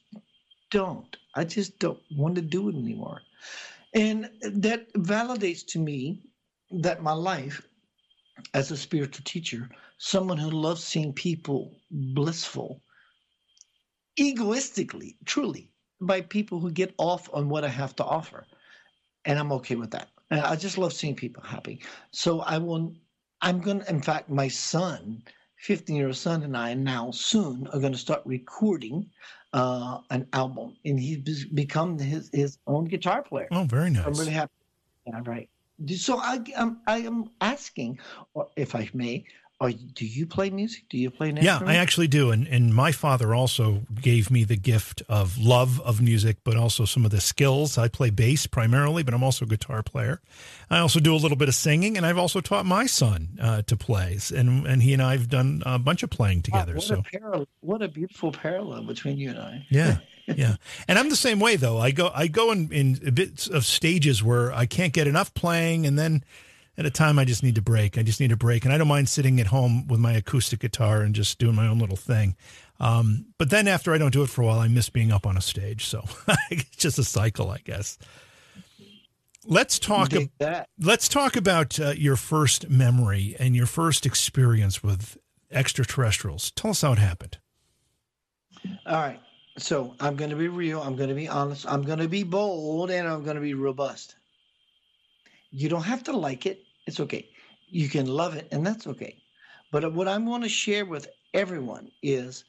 [0.71, 1.17] don't.
[1.35, 3.21] I just don't want to do it anymore.
[3.95, 6.23] And that validates to me
[6.71, 7.63] that my life
[8.55, 12.83] as a spiritual teacher, someone who loves seeing people blissful,
[14.19, 18.47] egoistically, truly, by people who get off on what I have to offer.
[19.25, 20.09] And I'm okay with that.
[20.31, 21.81] And I just love seeing people happy.
[22.13, 22.95] So I will,
[23.41, 25.23] I'm going to, in fact, my son,
[25.61, 29.11] 15 year old son, and I now soon are going to start recording
[29.53, 30.77] uh, an album.
[30.85, 33.49] And he's become his, his own guitar player.
[33.51, 34.07] Oh, very nice.
[34.07, 34.53] I'm really happy.
[35.07, 35.49] Yeah, right.
[35.97, 38.01] So I, I'm, I am asking,
[38.35, 39.25] or if I may,
[39.61, 40.85] are, do you play music?
[40.89, 41.77] Do you play an Yeah, instrument?
[41.77, 42.31] I actually do.
[42.31, 46.85] And and my father also gave me the gift of love of music, but also
[46.85, 47.77] some of the skills.
[47.77, 50.21] I play bass primarily, but I'm also a guitar player.
[50.71, 53.63] I also do a little bit of singing, and I've also taught my son uh,
[53.63, 54.19] to play.
[54.35, 56.75] And and he and I have done a bunch of playing Wow, together.
[56.75, 57.49] what so a parallel!
[57.61, 59.67] What a beautiful parallel between you and I.
[59.71, 59.99] yeah.
[60.37, 60.57] Yeah.
[60.87, 61.79] And I'm the same way though.
[61.79, 65.87] I go I go in, in bits of stages where I can't get enough playing
[65.87, 66.23] and then
[66.79, 67.99] at a time I just need to break.
[67.99, 68.65] I just need a break.
[68.65, 71.67] And I don't mind sitting at home with my acoustic guitar and just doing my
[71.67, 72.37] own little thing.
[72.79, 75.27] Um, but then after I don't do it for a while, I miss being up
[75.27, 75.87] on a stage.
[75.87, 76.05] So
[76.51, 77.99] it's just a cycle, I guess.
[79.45, 80.13] Let's talk.
[80.79, 85.19] Let's talk about uh, your first memory and your first experience with
[85.51, 86.53] extraterrestrials.
[86.53, 87.39] Tell us how it happened.
[88.87, 89.21] All right.
[89.57, 90.81] So I'm going to be real.
[90.81, 91.67] I'm going to be honest.
[91.67, 94.15] I'm going to be bold, and I'm going to be robust.
[95.51, 96.61] You don't have to like it.
[96.89, 97.29] It's okay.
[97.69, 99.19] You can love it, and that's okay.
[99.71, 102.45] But what I want to share with everyone is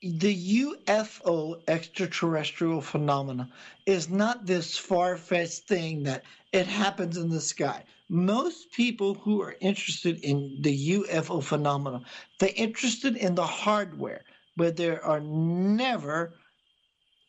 [0.00, 3.50] the UFO extraterrestrial phenomena
[3.84, 7.84] is not this far fetched thing that it happens in the sky.
[8.08, 12.00] Most people who are interested in the UFO phenomena,
[12.38, 14.24] they're interested in the hardware,
[14.56, 16.32] but they are never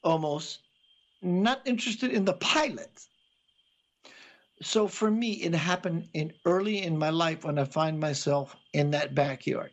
[0.01, 0.59] almost
[1.21, 3.09] not interested in the pilots.
[4.61, 8.91] So for me, it happened in early in my life when I find myself in
[8.91, 9.71] that backyard.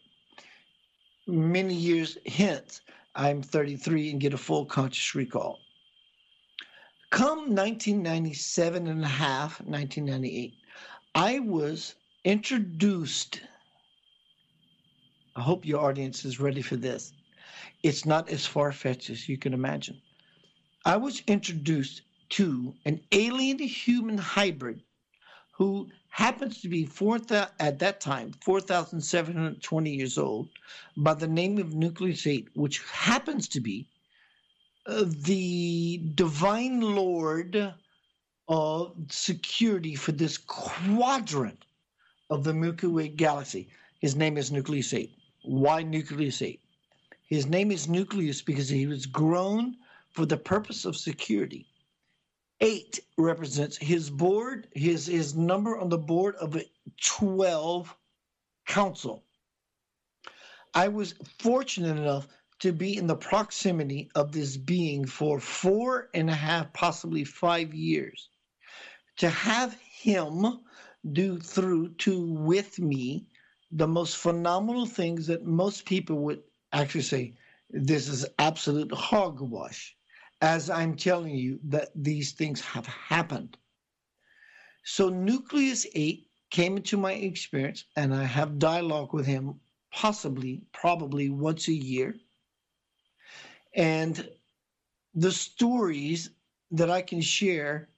[1.27, 2.81] Many years hence,
[3.14, 5.61] I'm 33 and get a full conscious recall.
[7.11, 10.55] Come 1997 and a half, 1998,
[11.14, 13.40] I was introduced.
[15.37, 17.12] I hope your audience is ready for this.
[17.83, 20.01] It's not as far fetched as you can imagine.
[20.85, 24.83] I was introduced to an alien human hybrid
[25.53, 30.49] who happens to be four thou- at that time 4,720 years old
[30.97, 33.87] by the name of Nucleus 8, which happens to be
[34.87, 37.75] uh, the divine lord
[38.49, 41.66] of security for this quadrant
[42.31, 43.68] of the Milky Way galaxy.
[44.01, 45.14] His name is Nucleus 8.
[45.42, 46.61] Why Nucleus 8?
[47.29, 49.77] His name is Nucleus because he was grown
[50.11, 51.66] for the purpose of security.
[52.64, 56.57] Eight represents his board, his, his number on the board of
[57.05, 57.96] 12
[58.66, 59.25] council.
[60.72, 62.29] I was fortunate enough
[62.61, 67.75] to be in the proximity of this being for four and a half, possibly five
[67.75, 68.29] years.
[69.16, 70.61] To have him
[71.11, 73.27] do through to with me
[73.72, 77.35] the most phenomenal things that most people would actually say,
[77.70, 79.96] this is absolute hogwash,
[80.42, 83.57] as I'm telling you that these things have happened.
[84.85, 89.61] So Nucleus 8 came into my experience, and I have dialogue with him
[89.92, 92.16] possibly, probably once a year.
[93.74, 94.28] And
[95.14, 96.31] the stories
[96.72, 97.90] that I can share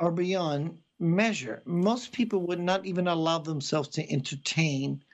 [0.00, 1.62] are beyond measure.
[1.66, 5.04] Most people would not even allow themselves to entertain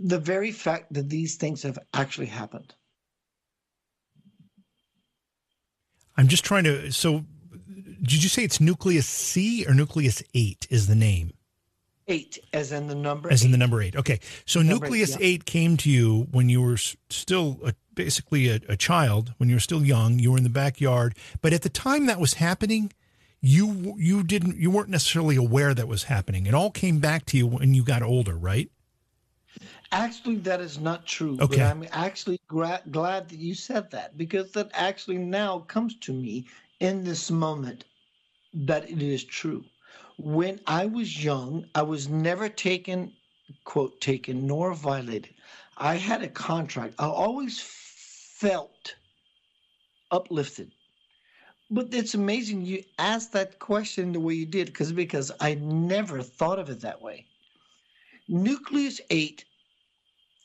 [0.00, 2.74] the very fact that these things have actually happened.
[6.18, 6.90] I'm just trying to.
[6.92, 7.24] So,
[8.02, 11.32] did you say it's Nucleus C or Nucleus 8 is the name?
[12.08, 13.30] Eight, as in the number.
[13.30, 13.46] As eight.
[13.46, 13.94] in the number eight.
[13.94, 14.18] Okay.
[14.44, 15.26] So, Number eight, Nucleus yeah.
[15.26, 19.56] 8 came to you when you were still a, basically a, a child, when you
[19.56, 20.18] were still young.
[20.18, 21.16] You were in the backyard.
[21.40, 22.92] But at the time that was happening,
[23.40, 26.46] you you didn't you weren't necessarily aware that was happening.
[26.46, 28.68] It all came back to you when you got older, right?
[29.92, 31.38] Actually, that is not true.
[31.40, 31.56] Okay.
[31.56, 36.12] But I'm actually gra- glad that you said that because that actually now comes to
[36.12, 36.46] me
[36.80, 37.84] in this moment
[38.52, 39.64] that it is true.
[40.18, 43.12] When I was young, I was never taken,
[43.64, 45.34] quote, taken nor violated.
[45.76, 46.94] I had a contract.
[46.98, 48.96] I always felt
[50.10, 50.72] uplifted.
[51.70, 56.22] But it's amazing you asked that question the way you did because because I never
[56.22, 57.26] thought of it that way.
[58.28, 59.44] Nucleus 8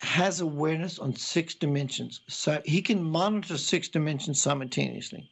[0.04, 2.22] has awareness on six dimensions.
[2.28, 5.32] So he can monitor six dimensions simultaneously.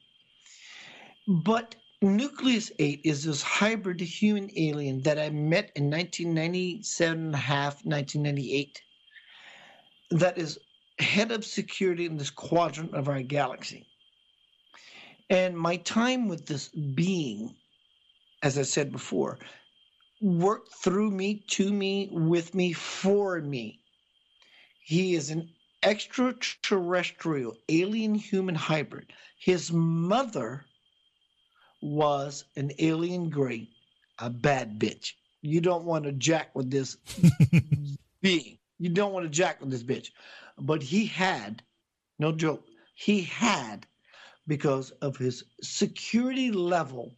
[1.28, 7.38] But Nucleus 8 is this hybrid human alien that I met in 1997 and a
[7.38, 8.82] half, 1998,
[10.12, 10.58] that is
[11.00, 13.86] head of security in this quadrant of our galaxy.
[15.30, 17.56] And my time with this being,
[18.42, 19.38] as I said before,
[20.22, 23.81] worked through me, to me, with me, for me.
[24.92, 25.48] He is an
[25.84, 29.14] extraterrestrial alien human hybrid.
[29.40, 30.66] His mother
[31.82, 33.70] was an alien great,
[34.20, 35.14] a bad bitch.
[35.42, 36.98] You don't want to jack with this
[38.22, 38.58] being.
[38.80, 40.10] You don't want to jack with this bitch.
[40.58, 41.64] But he had,
[42.20, 43.88] no joke, he had,
[44.46, 47.16] because of his security level,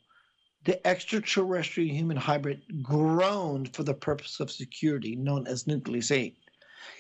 [0.66, 6.38] the extraterrestrial human hybrid grown for the purpose of security, known as Nucleus 8.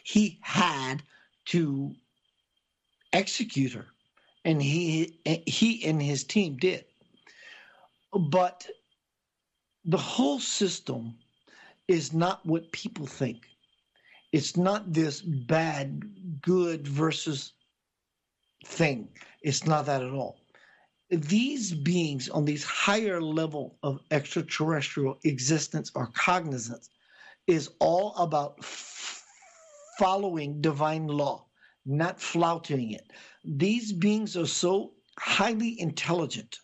[0.03, 1.03] He had
[1.47, 1.95] to
[3.13, 3.87] execute her,
[4.45, 6.85] and he he and his team did.
[8.13, 8.67] But
[9.85, 11.17] the whole system
[11.87, 13.47] is not what people think.
[14.31, 17.53] It's not this bad, good versus
[18.65, 19.09] thing.
[19.41, 20.37] It's not that at all.
[21.09, 26.89] These beings on these higher level of extraterrestrial existence or cognizance
[27.47, 29.22] is all about f-
[30.03, 31.47] following divine law,
[31.85, 33.09] not flouting it.
[33.45, 36.57] These beings are so highly intelligent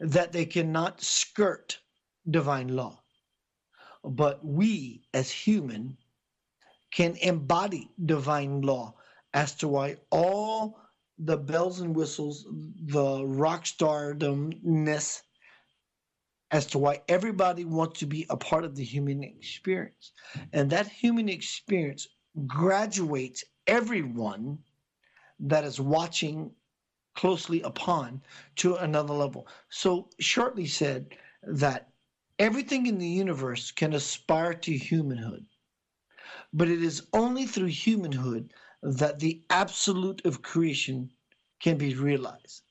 [0.00, 1.78] that they cannot skirt
[2.28, 3.00] divine law.
[4.02, 5.96] But we as human
[6.92, 8.96] can embody divine law
[9.32, 10.80] as to why all
[11.16, 12.44] the bells and whistles,
[12.86, 15.22] the rock stardomness,
[16.54, 20.12] as to why everybody wants to be a part of the human experience.
[20.52, 22.06] And that human experience
[22.46, 24.58] graduates everyone
[25.40, 26.52] that is watching
[27.16, 28.22] closely upon
[28.54, 29.48] to another level.
[29.68, 31.92] So, shortly said that
[32.38, 35.46] everything in the universe can aspire to humanhood,
[36.52, 41.10] but it is only through humanhood that the absolute of creation
[41.58, 42.62] can be realized.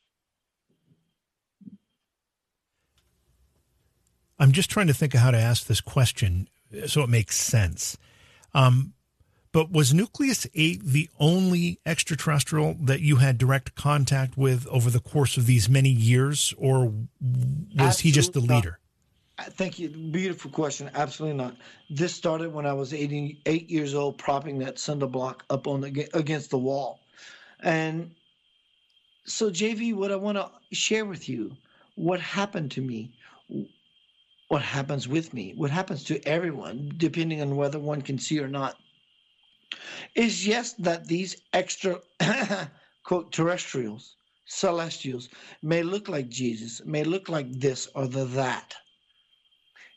[4.43, 6.49] I'm just trying to think of how to ask this question
[6.85, 7.97] so it makes sense.
[8.53, 8.91] Um,
[9.53, 14.99] but was Nucleus 8 the only extraterrestrial that you had direct contact with over the
[14.99, 16.91] course of these many years, or
[17.73, 18.55] was he just the Absolutely not.
[18.55, 18.79] leader?
[19.37, 19.89] Uh, Thank you.
[19.89, 20.91] Beautiful question.
[20.93, 21.55] Absolutely not.
[21.89, 26.09] This started when I was 88 years old, propping that cinder block up on the
[26.13, 26.99] against the wall.
[27.61, 28.11] And
[29.23, 31.55] so, JV, what I want to share with you,
[31.95, 33.13] what happened to me,
[34.53, 38.47] what happens with me, what happens to everyone, depending on whether one can see or
[38.47, 38.77] not,
[40.13, 41.99] is yes, that these extra,
[43.03, 45.29] quote, terrestrials, celestials,
[45.63, 48.75] may look like Jesus, may look like this or the that.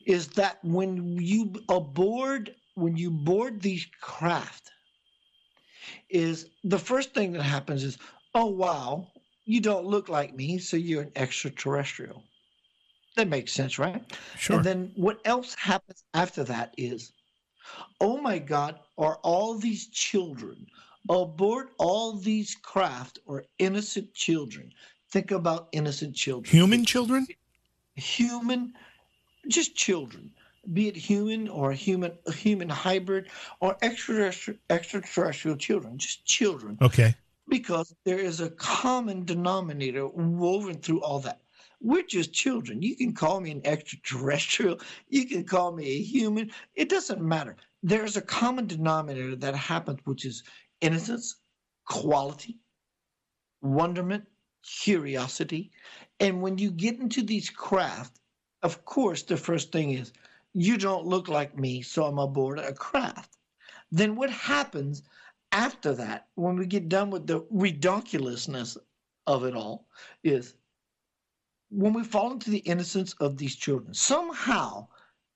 [0.07, 4.71] Is that when you aboard, when you board these craft,
[6.09, 7.99] is the first thing that happens is,
[8.35, 9.07] oh wow,
[9.45, 12.25] you don't look like me, so you're an extraterrestrial.
[13.17, 14.03] That makes sense, right?
[14.39, 14.57] Sure.
[14.57, 17.13] And then what else happens after that is,
[18.01, 20.67] oh my God, are all these children
[21.09, 24.71] aboard all these craft or innocent children?
[25.11, 26.51] Think about innocent children.
[26.51, 27.27] Human children?
[27.95, 28.75] Human,
[29.49, 30.31] just children.
[30.73, 33.29] Be it human or human, a human hybrid
[33.61, 37.15] or extraterrestrial, extraterrestrial children, just children Okay.
[37.49, 41.41] because there is a common denominator woven through all that.
[41.81, 42.83] We're just children.
[42.83, 47.57] You can call me an extraterrestrial, you can call me a human, it doesn't matter.
[47.83, 50.43] There's a common denominator that happens, which is
[50.81, 51.37] innocence,
[51.85, 52.59] quality,
[53.63, 54.25] wonderment,
[54.63, 55.71] curiosity.
[56.19, 58.21] And when you get into these craft,
[58.63, 60.13] of course, the first thing is,
[60.55, 63.37] you don't look like me, so I'm aboard a craft.
[63.91, 65.03] Then what happens
[65.53, 68.77] after that, when we get done with the ridiculousness
[69.27, 69.87] of it all,
[70.25, 70.55] is
[71.71, 73.95] when we fall into the innocence of these children.
[73.95, 74.89] Somehow,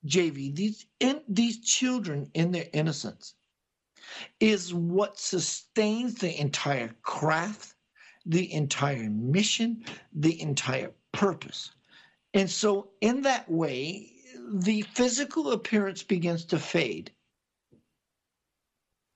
[0.07, 3.35] JV, these in, these children in their innocence
[4.39, 7.74] is what sustains the entire craft,
[8.26, 11.70] the entire mission, the entire purpose.
[12.35, 14.12] And so, in that way,
[14.53, 17.12] the physical appearance begins to fade.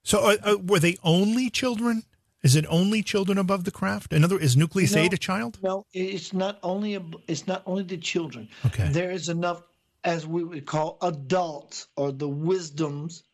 [0.05, 2.05] So uh, uh, were they only children?
[2.45, 4.13] Is it only children above the craft?
[4.13, 5.01] Another is Nucleus No.
[5.01, 5.59] Eight a child?
[5.63, 8.51] No, it's not only it's not only the children.
[8.67, 8.87] Okay.
[8.91, 9.63] There is enough,
[10.05, 13.25] as we would call adults or the wisdoms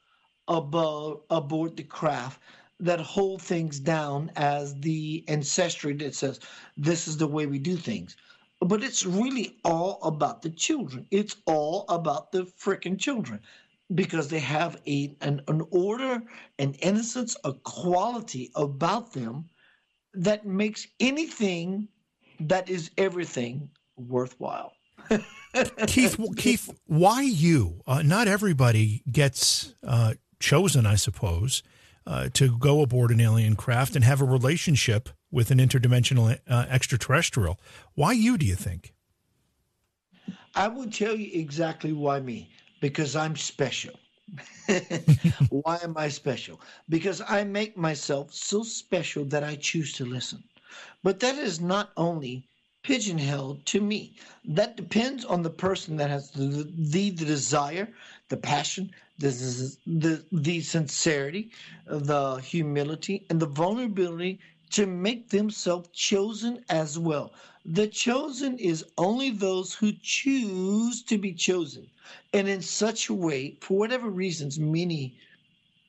[0.46, 2.40] above aboard the craft
[2.78, 6.38] that hold things down as the ancestry that says
[6.76, 8.16] this is the way we do things.
[8.60, 11.04] But it's really all about the children.
[11.10, 13.40] It's all about the freaking children
[13.94, 16.22] because they have a an, an order,
[16.58, 19.46] an innocence, a quality about them
[20.14, 21.88] that makes anything
[22.40, 24.72] that is everything worthwhile.
[25.86, 27.82] Keith, Keith, why you?
[27.86, 31.62] Uh, not everybody gets uh, chosen, I suppose,
[32.06, 36.66] uh, to go aboard an alien craft and have a relationship with an interdimensional uh,
[36.68, 37.58] extraterrestrial.
[37.94, 38.38] Why you?
[38.38, 38.94] Do you think?
[40.54, 42.50] I will tell you exactly why me.
[42.80, 43.98] Because I'm special.
[45.50, 46.60] why am I special?
[46.88, 50.42] Because I make myself so special that I choose to listen.
[51.02, 52.46] But that is not only
[52.82, 54.14] pigeonholed to me.
[54.44, 57.88] That depends on the person that has the, the, the desire,
[58.28, 59.28] the passion, the,
[59.86, 61.50] the, the sincerity,
[61.86, 67.32] the humility, and the vulnerability to make themselves chosen as well.
[67.66, 71.90] The chosen is only those who choose to be chosen.
[72.32, 75.18] And in such a way, for whatever reasons, many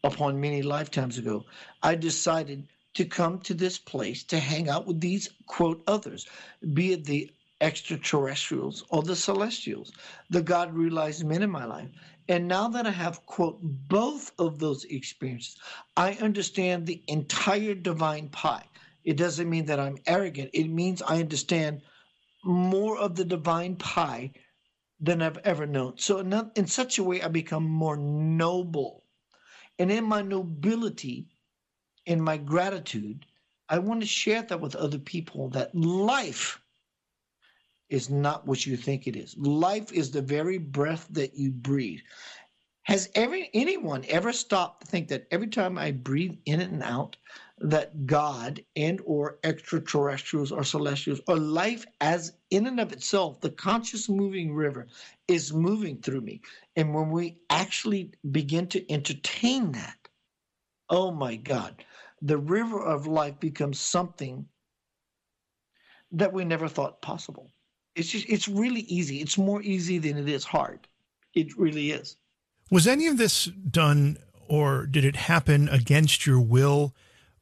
[0.04, 1.46] upon many lifetimes ago,
[1.82, 6.28] I decided to come to this place to hang out with these quote others,
[6.74, 9.94] be it the extraterrestrials or the celestials,
[10.30, 11.90] the God realized men in my life.
[12.28, 15.58] And now that I have quote both of those experiences,
[15.96, 18.66] I understand the entire divine pie.
[19.04, 20.52] It doesn't mean that I'm arrogant.
[20.54, 21.82] It means I understand
[22.44, 24.34] more of the divine pie
[25.00, 25.98] than I've ever known.
[25.98, 29.04] So in, that- in such a way, I become more noble.
[29.80, 31.28] And in my nobility,
[32.06, 33.26] in my gratitude,
[33.70, 36.62] I want to share that with other people that life
[37.90, 39.38] is not what you think it is.
[39.38, 42.02] Life is the very breath that you breathe.
[42.84, 47.18] Has every anyone ever stopped to think that every time I breathe in and out,
[47.62, 53.52] that God and or extraterrestrials or celestials or life as in and of itself, the
[53.52, 54.88] conscious moving river
[55.28, 56.42] is moving through me.
[56.76, 59.98] And when we actually begin to entertain that,
[60.90, 61.86] oh my God,
[62.22, 64.48] the river of life becomes something
[66.12, 67.52] that we never thought possible.
[67.96, 69.18] It's just it's really easy.
[69.18, 70.88] It's more easy than it is hard.
[71.36, 72.18] It really is.
[72.72, 76.94] Was any of this done, or did it happen against your will,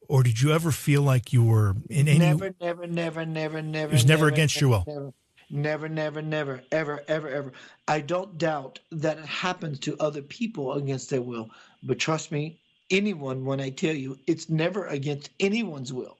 [0.10, 2.20] or did you ever feel like you were in any?
[2.20, 3.92] never, never, never, never, never.
[3.92, 5.14] It was never against your will.
[5.52, 7.52] Never, never, never, never, ever, ever, ever.
[7.88, 11.50] I don't doubt that it happens to other people against their will,
[11.84, 16.18] but trust me, anyone when I tell you it's never against anyone's will,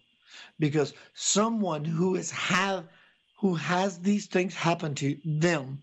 [0.60, 2.86] because someone who has have
[3.40, 5.82] who has these things happen to them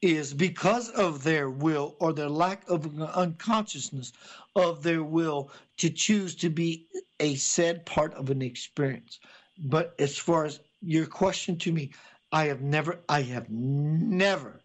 [0.00, 4.12] is because of their will or their lack of unconsciousness
[4.54, 6.86] of their will to choose to be
[7.20, 9.18] a said part of an experience.
[9.58, 11.90] But as far as your question to me,
[12.30, 14.60] I have never, I have never,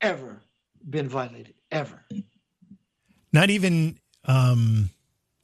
[0.00, 0.42] ever
[0.88, 2.04] been violated, ever.
[3.32, 4.90] Not even, um,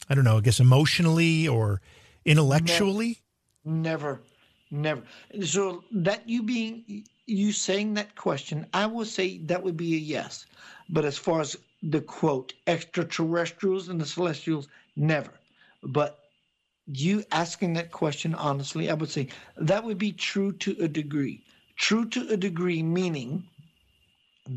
[0.09, 1.81] I don't know, I guess emotionally or
[2.25, 3.19] intellectually?
[3.65, 4.21] Never,
[4.71, 5.03] never.
[5.33, 5.47] never.
[5.47, 9.99] So that you being, you saying that question, I will say that would be a
[9.99, 10.47] yes.
[10.89, 15.33] But as far as the quote, extraterrestrials and the celestials, never.
[15.83, 16.19] But
[16.87, 21.43] you asking that question honestly, I would say that would be true to a degree.
[21.77, 23.45] True to a degree, meaning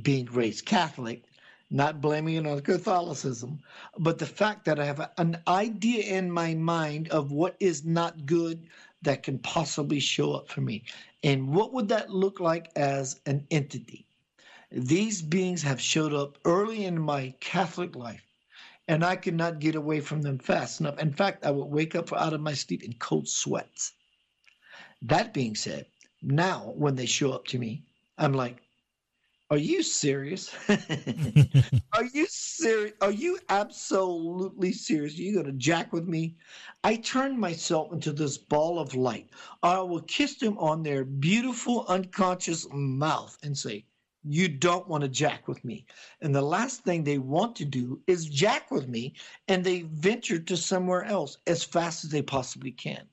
[0.04, 1.24] being raised Catholic,
[1.72, 3.60] not blaming it on Catholicism,
[3.98, 8.26] but the fact that I have an idea in my mind of what is not
[8.26, 8.68] good
[9.02, 10.84] that can possibly show up for me.
[11.24, 14.06] And what would that look like as an entity?
[14.72, 18.24] These beings have showed up early in my Catholic life,
[18.88, 21.00] and I could not get away from them fast enough.
[21.00, 23.94] In fact, I would wake up out of my sleep in cold sweats.
[25.02, 25.88] That being said,
[26.22, 27.84] now when they show up to me,
[28.18, 28.62] I'm like,
[29.52, 30.54] are you serious?
[30.70, 32.94] are you serious?
[33.02, 35.18] Are you absolutely serious?
[35.18, 36.36] Are you going to jack with me?
[36.84, 39.30] I turn myself into this ball of light.
[39.64, 43.86] I will kiss them on their beautiful unconscious mouth and say,
[44.24, 45.86] you don't want to jack with me.
[46.22, 49.14] And the last thing they want to do is jack with me,
[49.48, 53.08] and they venture to somewhere else as fast as they possibly can.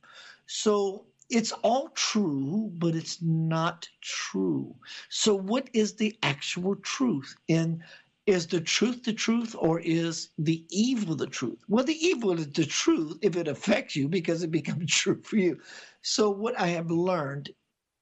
[0.47, 4.75] So it's all true, but it's not true.
[5.09, 7.35] So, what is the actual truth?
[7.49, 7.83] And
[8.27, 11.59] is the truth the truth or is the evil the truth?
[11.69, 15.37] Well, the evil is the truth if it affects you because it becomes true for
[15.37, 15.59] you.
[16.03, 17.51] So, what I have learned,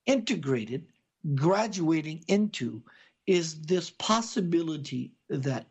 [0.07, 0.87] integrated,
[1.35, 2.83] graduating into,
[3.27, 5.66] is this possibility that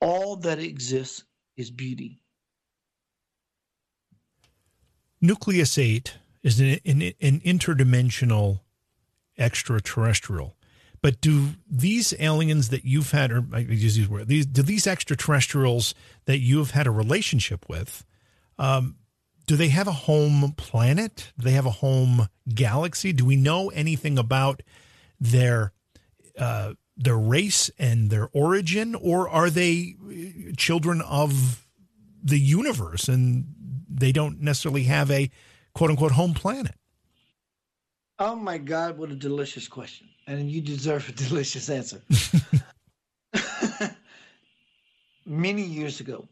[0.00, 1.24] all that exists
[1.56, 2.20] is beauty.
[5.20, 8.60] Nucleus 8 is an, an, an interdimensional
[9.38, 10.56] extraterrestrial.
[11.00, 14.86] But do these aliens that you've had, or I use these words, these, do these
[14.86, 18.04] extraterrestrials that you have had a relationship with,
[18.58, 18.96] um,
[19.46, 21.32] do they have a home planet?
[21.38, 23.12] Do they have a home galaxy?
[23.12, 24.62] Do we know anything about
[25.20, 25.72] their
[26.38, 29.96] uh, their race and their origin, or are they
[30.56, 31.66] children of
[32.22, 33.46] the universe and
[33.88, 35.30] they don't necessarily have a
[35.78, 36.74] quote unquote home planet?
[38.18, 40.08] Oh my God, what a delicious question.
[40.26, 42.02] And you deserve a delicious answer.
[45.24, 46.26] Many years ago,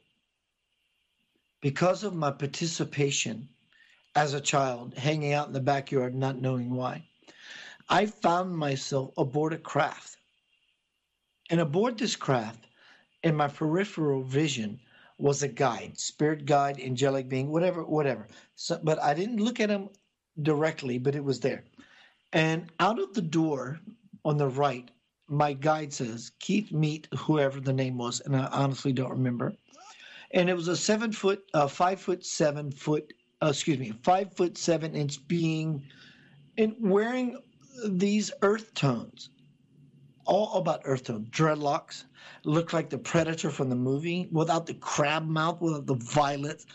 [1.61, 3.49] because of my participation
[4.17, 7.05] as a child, hanging out in the backyard, not knowing why,
[7.89, 10.17] I found myself aboard a craft.
[11.51, 12.67] And aboard this craft,
[13.23, 14.81] in my peripheral vision,
[15.19, 18.29] was a guide, spirit guide, angelic being, whatever, whatever.
[18.55, 19.89] So, but I didn't look at him
[20.43, 21.65] directly, but it was there.
[22.33, 23.81] And out of the door
[24.25, 24.91] on the right,
[25.29, 29.55] my guide says, Keith, meet whoever the name was, and I honestly don't remember.
[30.33, 33.13] And it was a seven foot, uh, five foot, seven foot,
[33.43, 35.83] uh, excuse me, five foot, seven inch being,
[36.59, 37.39] and wearing
[37.85, 39.31] these earth tones
[40.27, 42.05] all about earth tone dreadlocks
[42.45, 46.67] looked like the predator from the movie without the crab mouth without the violets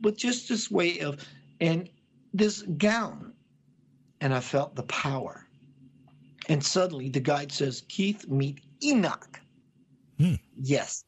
[0.00, 1.24] but just this way of
[1.60, 1.88] and
[2.34, 3.32] this gown.
[4.20, 5.46] And i felt the power.
[6.48, 9.40] And suddenly the guide says keith meet enoch.
[10.18, 10.34] Hmm.
[10.60, 11.04] yes.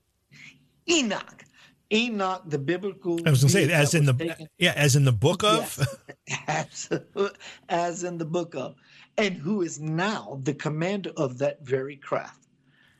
[0.88, 1.44] Enoch
[1.92, 5.04] enoch the biblical i was going to say as in the taken, yeah as in
[5.04, 5.78] the book of
[6.26, 7.30] yes, as,
[7.68, 8.76] as in the book of
[9.20, 12.46] and who is now the commander of that very craft.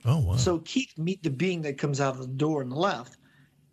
[0.05, 0.37] Oh, wow.
[0.37, 3.17] So Keith meet the being that comes out of the door on the left,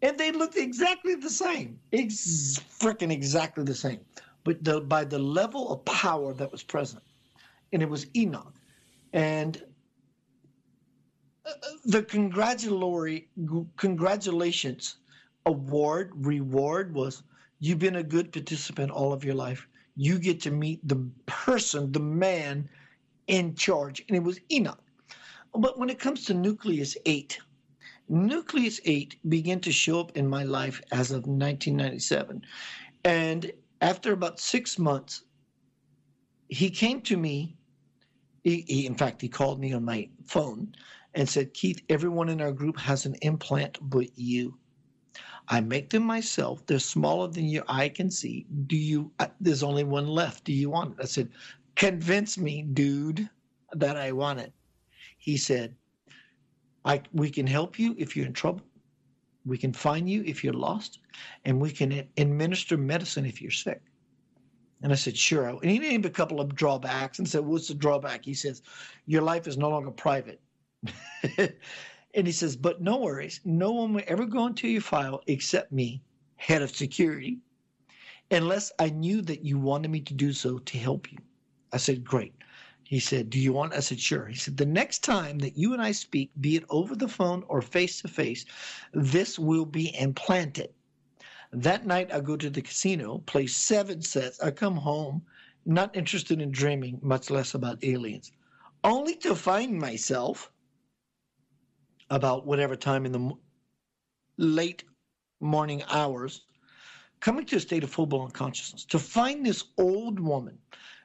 [0.02, 1.80] and they looked exactly the same.
[1.92, 4.00] Ex- freaking exactly the same.
[4.46, 7.04] But the, by the level of power that was present,
[7.74, 8.54] and it was Enoch.
[9.12, 9.62] And
[11.46, 11.52] uh,
[11.86, 13.30] the congratulatory
[13.76, 14.98] congratulations
[15.48, 17.24] award reward was
[17.60, 19.68] you've been a good participant all of your life
[19.98, 22.70] you get to meet the person, the man
[23.26, 24.06] in charge.
[24.08, 24.82] And it was Enoch.
[25.54, 27.40] But when it comes to Nucleus 8,
[28.08, 32.44] Nucleus 8 began to show up in my life as of 1997.
[33.04, 35.24] And after about six months,
[36.48, 37.58] he came to me.
[38.44, 40.76] He, he, in fact, he called me on my phone
[41.16, 44.60] and said, Keith, everyone in our group has an implant but you.
[45.50, 46.66] I make them myself.
[46.66, 48.46] They're smaller than your eye can see.
[48.68, 49.12] Do you?
[49.20, 50.44] Uh, there's only one left.
[50.44, 51.04] Do you want it?
[51.04, 51.30] I said,
[51.76, 53.30] convince me, dude,
[53.74, 54.52] that I want it.
[55.18, 55.76] He said,
[56.84, 58.62] I, we can help you if you're in trouble.
[59.46, 61.00] We can find you if you're lost,
[61.46, 63.82] and we can administer medicine if you're sick.
[64.82, 65.48] And I said, sure.
[65.50, 68.24] And he named a couple of drawbacks and said, what's the drawback?
[68.24, 68.62] He says,
[69.06, 70.40] your life is no longer private.
[72.18, 73.40] and he says, but no worries.
[73.46, 76.02] No one will ever go into your file except me,
[76.36, 77.38] head of security,
[78.32, 81.20] unless I knew that you wanted me to do so to help you.
[81.72, 82.34] I said, great.
[82.84, 83.74] He said, Do you want?
[83.74, 84.26] I said, Sure.
[84.26, 87.44] He said, The next time that you and I speak, be it over the phone
[87.50, 88.46] or face to face,
[88.94, 90.74] this will be implanted.
[91.52, 94.40] That night, I go to the casino, play seven sets.
[94.40, 95.22] I come home,
[95.66, 98.32] not interested in dreaming, much less about aliens,
[98.84, 100.50] only to find myself
[102.10, 103.32] about whatever time in the
[104.38, 104.84] late
[105.40, 106.42] morning hours
[107.20, 108.86] coming to a state of full blown consciousness.
[108.86, 110.58] To find this old woman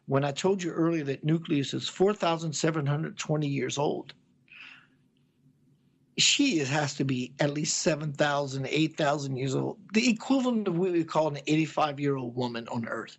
[0.07, 4.14] when I told you earlier that nucleus is 4,720 years old,
[6.18, 11.05] she has to be at least 7,000, 8,000 years old, the equivalent of what we
[11.05, 13.16] call an 85 year old woman on Earth.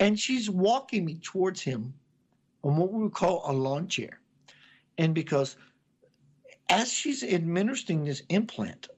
[0.00, 1.94] And she's walking me towards him
[2.64, 4.20] on what we would call a lawn chair.
[4.98, 5.56] And because
[6.68, 8.88] as she's administering this implant,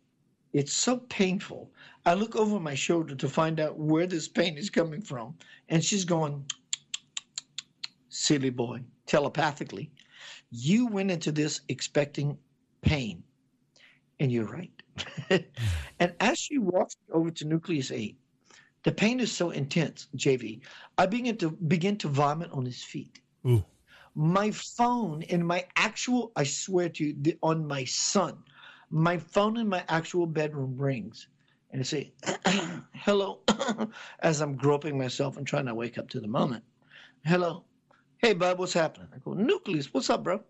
[0.53, 1.71] it's so painful.
[2.05, 5.35] I look over my shoulder to find out where this pain is coming from.
[5.69, 6.45] And she's going,
[8.09, 9.91] silly boy, telepathically.
[10.51, 12.37] You went into this expecting
[12.83, 13.23] pain,
[14.19, 14.73] and you're right.
[16.01, 18.19] and as she walks over to nucleus 8,
[18.83, 20.61] the pain is so intense, JV,
[20.99, 23.21] I begin to begin to vomit on his feet.
[23.47, 23.65] Ooh.
[24.15, 28.39] My phone and my actual, I swear to you, on my son,
[28.91, 31.29] my phone in my actual bedroom rings.
[31.71, 32.13] And I say,
[32.95, 33.41] hello,
[34.21, 36.65] as I'm groping myself and trying to wake up to the moment.
[37.25, 37.65] Hello.
[38.19, 39.09] Hey, bud, what's happening?
[39.15, 40.43] I go, Nucleus, what's up, bro?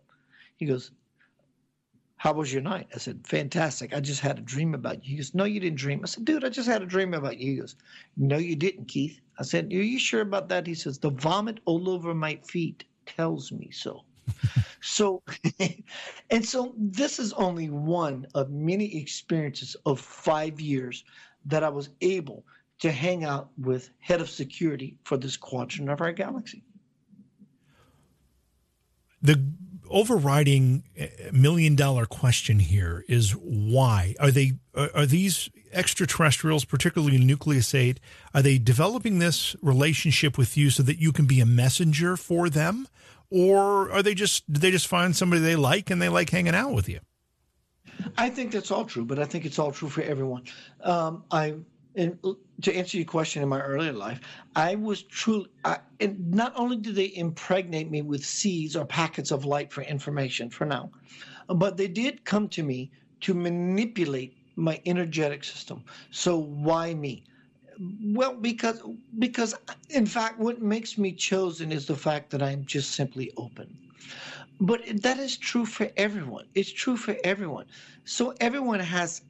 [0.57, 0.91] He goes,
[2.17, 2.89] How was your night?
[2.95, 3.95] I said, Fantastic.
[3.95, 5.11] I just had a dream about you.
[5.11, 6.01] He goes, No, you didn't dream.
[6.03, 7.53] I said, Dude, I just had a dream about you.
[7.53, 7.77] He goes,
[8.17, 9.21] No, you didn't, Keith.
[9.39, 10.67] I said, Are you sure about that?
[10.67, 14.05] He says, The vomit all over my feet tells me so.
[14.81, 15.23] so,
[16.31, 21.05] and so this is only one of many experiences of five years
[21.47, 22.45] that I was able
[22.81, 26.63] to hang out with head of security for this quadrant of our galaxy
[29.23, 29.43] the
[29.91, 34.15] overriding eh, million dollar question here is why?
[34.21, 38.01] Are they are these extraterrestrials particularly nucleus 8
[38.35, 42.49] are they developing this relationship with you so that you can be a messenger for
[42.49, 42.89] them?
[43.31, 46.73] Or are they just they just find somebody they like and they like hanging out
[46.73, 47.01] with you?
[48.17, 50.45] I think that's all true but i think it's all true for everyone.
[50.83, 51.55] Um, i
[51.97, 52.19] and
[52.63, 54.21] to answer your question in my earlier life,
[54.55, 59.31] I was truly, I, and not only did they impregnate me with seeds or packets
[59.31, 60.91] of light for information for now,
[61.49, 62.91] but they did come to me
[63.23, 65.85] to manipulate my energetic system.
[66.11, 67.25] So why me?
[68.03, 68.83] Well, because
[69.19, 69.55] because
[69.89, 73.77] in fact, what makes me chosen is the fact that I'm just simply open.
[74.61, 76.47] But that is true for everyone.
[76.55, 77.67] It's true for everyone.
[78.05, 79.23] So everyone has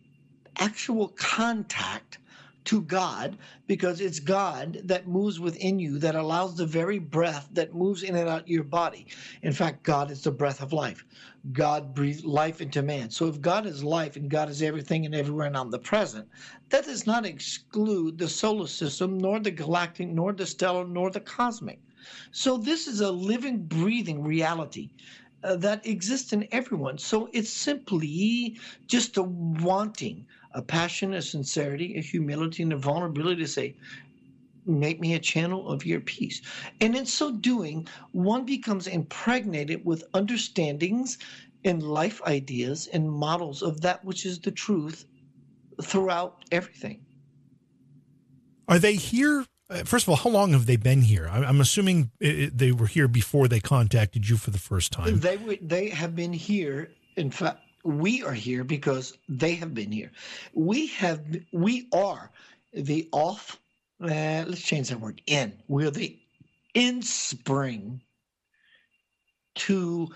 [0.59, 2.19] actual contact
[2.65, 7.75] to God because it's God that moves within you that allows the very breath that
[7.75, 9.07] moves in and out your body.
[9.43, 11.05] In fact, God is the breath of life.
[11.53, 13.11] God breathed life into man.
[13.11, 16.29] So if God is life and God is everything and everywhere and omnipresent,
[16.69, 21.21] that does not exclude the solar system, nor the galactic, nor the stellar, nor the
[21.21, 21.81] cosmic.
[22.31, 24.91] So this is a living, breathing reality.
[25.43, 26.99] Uh, that exists in everyone.
[26.99, 33.43] So it's simply just a wanting a passion, a sincerity, a humility, and a vulnerability
[33.43, 33.75] to say,
[34.67, 36.43] make me a channel of your peace.
[36.81, 41.19] And in so doing, one becomes impregnated with understandings
[41.65, 45.07] and life ideas and models of that which is the truth
[45.83, 47.05] throughout everything.
[48.69, 49.45] Are they here?
[49.69, 51.29] Uh, first of all, how long have they been here?
[51.29, 55.21] I'm assuming they were here before they contacted you for the first time.
[55.21, 56.93] They they have been here.
[57.17, 60.11] In fact, we are here because they have been here.
[60.55, 61.23] We have
[61.53, 62.31] we are
[62.73, 63.59] the off.
[64.03, 65.21] Uh, let's change that word.
[65.27, 66.19] In we're the
[66.75, 68.01] in spring
[69.57, 70.09] to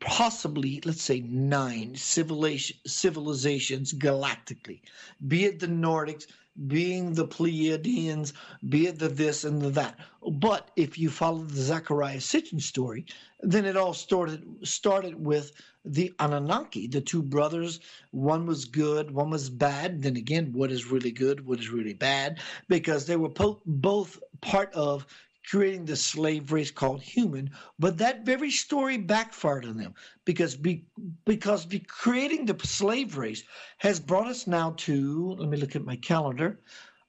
[0.00, 4.80] possibly let's say nine civilization, civilizations galactically,
[5.28, 6.26] be it the Nordics,
[6.66, 8.32] being the Pleiadians,
[8.68, 9.98] be it the this and the that.
[10.32, 13.06] But if you follow the Zecharia Sitchin story,
[13.40, 15.52] then it all started started with
[15.84, 17.80] the Anunnaki, the two brothers.
[18.12, 20.02] One was good, one was bad.
[20.02, 22.40] Then again, what is really good, what is really bad?
[22.68, 25.06] Because they were po- both part of
[25.50, 30.84] creating the slave race called human, but that very story backfired on them because be,
[31.24, 33.42] because be creating the slave race
[33.78, 36.60] has brought us now to let me look at my calendar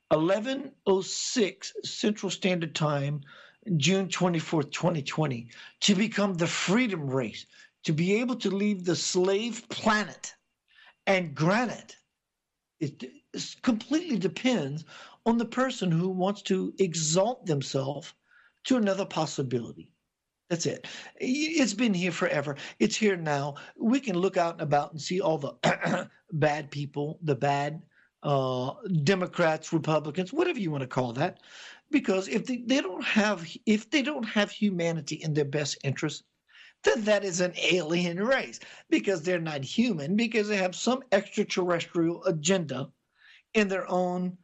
[0.09, 3.21] 1106 Central Standard Time
[3.77, 7.47] June 24th 2020 to become the freedom race
[7.83, 10.35] to be able to leave the slave planet
[11.07, 11.95] and granite.
[12.79, 13.03] It
[13.61, 14.85] completely depends
[15.25, 18.13] on the person who wants to exalt themselves
[18.65, 19.89] to another possibility.
[20.49, 20.85] That's it.
[21.17, 22.55] It's been here forever.
[22.79, 23.55] It's here now.
[23.77, 27.81] We can look out and about and see all the bad people, the bad
[28.21, 31.39] uh, Democrats, Republicans, whatever you want to call that,
[31.91, 36.23] because if they, they don't have if they don't have humanity in their best interest,
[36.83, 38.59] then that is an alien race
[38.89, 42.89] because they're not human because they have some extraterrestrial agenda
[43.53, 44.37] in their own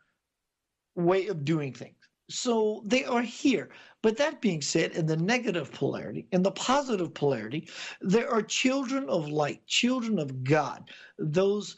[0.95, 2.00] way of doing things.
[2.31, 3.69] So they are here.
[4.01, 7.67] But that being said, in the negative polarity, in the positive polarity,
[8.01, 11.77] there are children of light, children of God, those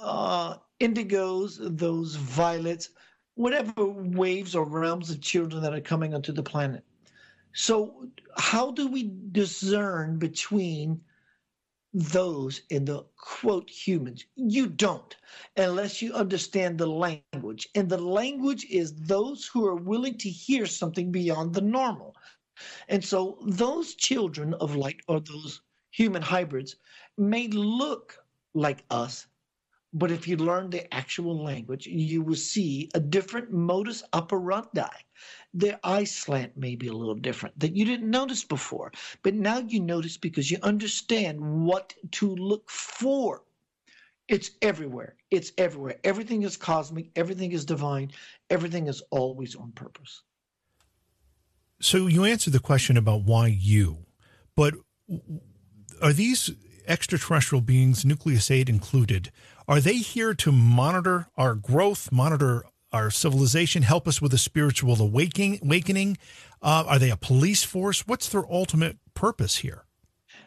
[0.00, 2.90] uh, indigos, those violets,
[3.34, 6.84] whatever waves or realms of children that are coming onto the planet.
[7.52, 11.00] So, how do we discern between
[11.98, 14.24] those in the quote humans.
[14.36, 15.16] You don't
[15.56, 17.68] unless you understand the language.
[17.74, 22.14] And the language is those who are willing to hear something beyond the normal.
[22.88, 26.76] And so those children of light or those human hybrids
[27.16, 28.16] may look
[28.54, 29.26] like us,
[29.92, 34.88] but if you learn the actual language, you will see a different modus operandi
[35.54, 38.92] their eye slant may be a little different that you didn't notice before.
[39.22, 43.42] But now you notice because you understand what to look for.
[44.28, 45.16] It's everywhere.
[45.30, 45.96] It's everywhere.
[46.04, 48.12] Everything is cosmic, everything is divine,
[48.50, 50.22] everything is always on purpose.
[51.80, 54.04] So you answered the question about why you,
[54.54, 54.74] but
[56.02, 56.50] are these
[56.86, 59.30] extraterrestrial beings, Nucleus 8 included,
[59.68, 65.00] are they here to monitor our growth, monitor our civilization, help us with a spiritual
[65.00, 65.60] awakening.
[65.62, 66.16] awakening?
[66.62, 68.06] Uh, are they a police force?
[68.06, 69.84] What's their ultimate purpose here?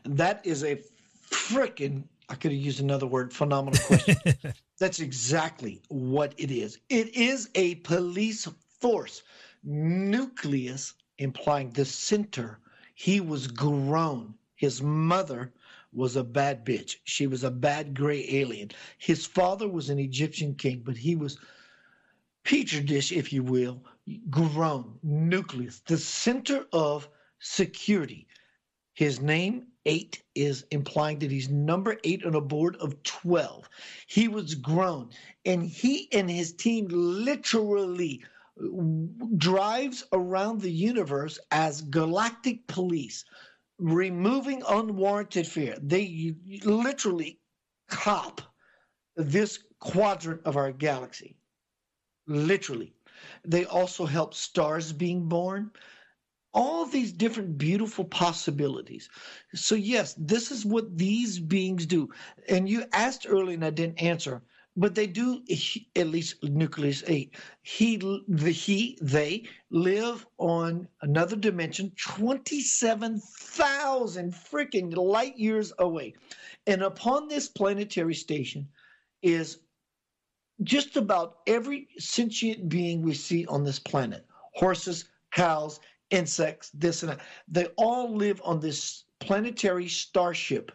[0.05, 0.81] That is a
[1.29, 4.15] freaking, I could have used another word, phenomenal question.
[4.79, 6.79] That's exactly what it is.
[6.89, 8.47] It is a police
[8.79, 9.21] force.
[9.63, 12.57] Nucleus, implying the center,
[12.95, 14.33] he was grown.
[14.55, 15.53] His mother
[15.93, 16.95] was a bad bitch.
[17.03, 18.71] She was a bad gray alien.
[18.97, 21.37] His father was an Egyptian king, but he was
[22.43, 23.83] petri dish, if you will,
[24.29, 28.27] grown nucleus, the center of security.
[28.93, 33.69] His name, eight, is implying that he's number eight on a board of 12.
[34.07, 35.09] He was grown,
[35.45, 38.23] and he and his team literally
[39.37, 43.25] drives around the universe as galactic police,
[43.81, 45.77] removing unwarranted fear.
[45.81, 47.39] They literally
[47.89, 48.41] cop
[49.15, 51.35] this quadrant of our galaxy
[52.27, 52.93] literally.
[53.45, 55.71] They also help stars being born.
[56.53, 59.09] All these different beautiful possibilities.
[59.55, 62.09] So, yes, this is what these beings do.
[62.49, 64.43] And you asked earlier, and I didn't answer,
[64.77, 65.43] but they do,
[65.95, 67.35] at least nucleus eight.
[67.61, 76.13] He, the he, they live on another dimension, 27,000 freaking light years away.
[76.67, 78.69] And upon this planetary station
[79.21, 79.59] is
[80.63, 85.79] just about every sentient being we see on this planet horses, cows,
[86.11, 90.71] insects, this and that they all live on this planetary starship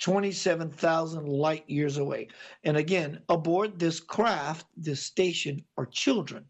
[0.00, 2.28] 27,000 light years away.
[2.64, 6.44] And again, aboard this craft, this station, are children.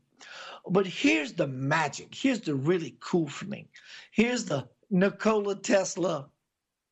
[0.68, 2.14] But here's the magic.
[2.14, 3.68] Here's the really cool thing.
[4.12, 6.28] Here's the Nikola Tesla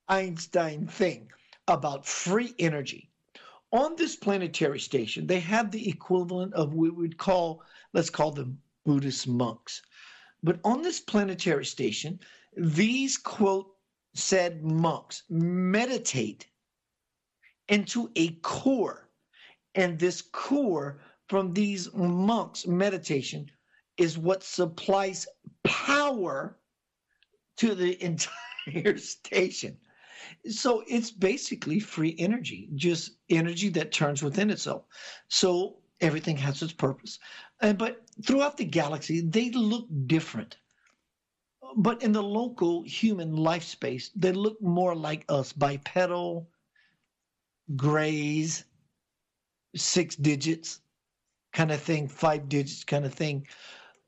[0.08, 1.30] Einstein thing
[1.66, 3.08] about free energy
[3.72, 8.30] on this planetary station, they have the equivalent of what we would call, let's call
[8.30, 9.82] them Buddhist monks.
[10.42, 12.18] But on this planetary station,
[12.56, 13.74] these quote
[14.18, 16.46] said monks meditate
[17.68, 19.08] into a core.
[19.74, 23.50] And this core from these monks' meditation
[23.96, 25.26] is what supplies
[25.62, 26.58] power
[27.58, 29.78] to the entire station.
[30.48, 34.84] So it's basically free energy, just energy that turns within itself.
[35.28, 37.18] So everything has its purpose.
[37.60, 40.56] And, but throughout the galaxy, they look different.
[41.76, 46.50] But in the local human life space, they look more like us bipedal,
[47.76, 48.64] grays,
[49.76, 50.80] six digits
[51.52, 53.46] kind of thing, five digits kind of thing.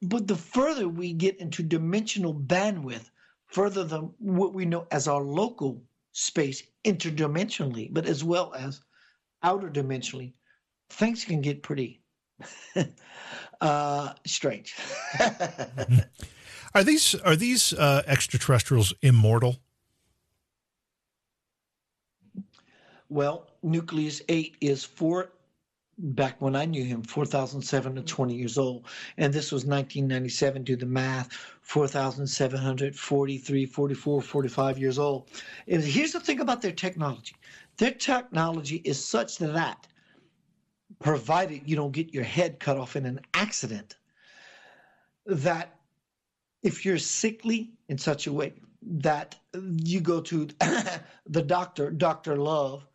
[0.03, 3.11] but the further we get into dimensional bandwidth,
[3.47, 5.83] further than what we know as our local
[6.13, 8.81] space interdimensionally, but as well as
[9.43, 10.35] outer dimensionally,
[10.91, 12.03] things can get pretty
[13.61, 14.75] uh, strange.
[16.75, 19.59] are these are these uh, extraterrestrials immortal?
[23.11, 25.33] Well, Nucleus 8 is four,
[25.99, 28.87] back when I knew him, 4,720 years old.
[29.17, 35.29] And this was 1997, do the math, 4,743, 44, 45 years old.
[35.67, 37.35] And here's the thing about their technology
[37.79, 39.89] their technology is such that,
[41.01, 43.97] provided you don't get your head cut off in an accident,
[45.27, 45.80] that
[46.63, 50.47] if you're sickly in such a way that you go to
[51.27, 52.37] the doctor, Dr.
[52.37, 52.87] Love,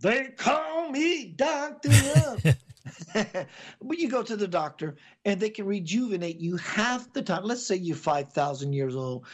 [0.00, 1.90] they call me Dr.
[2.16, 2.56] Love.
[3.14, 7.44] but you go to the doctor and they can rejuvenate you half the time.
[7.44, 9.26] Let's say you're 5,000 years old.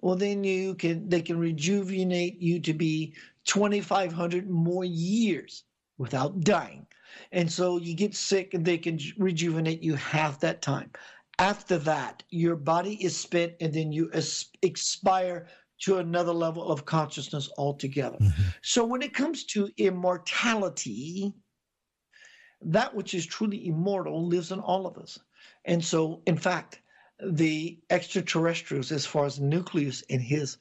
[0.00, 3.14] Well, then you can they can rejuvenate you to be
[3.44, 5.64] 2,500 more years
[5.98, 6.86] without dying.
[7.32, 10.90] And so you get sick and they can rejuvenate you half that time.
[11.40, 14.10] After that, your body is spent and then you
[14.62, 15.48] expire
[15.80, 18.18] to another level of consciousness altogether.
[18.18, 18.42] Mm-hmm.
[18.62, 21.32] So when it comes to immortality,
[22.60, 25.18] that which is truly immortal lives in all of us.
[25.64, 26.80] And so, in fact,
[27.24, 30.58] the extraterrestrials, as far as nucleus in his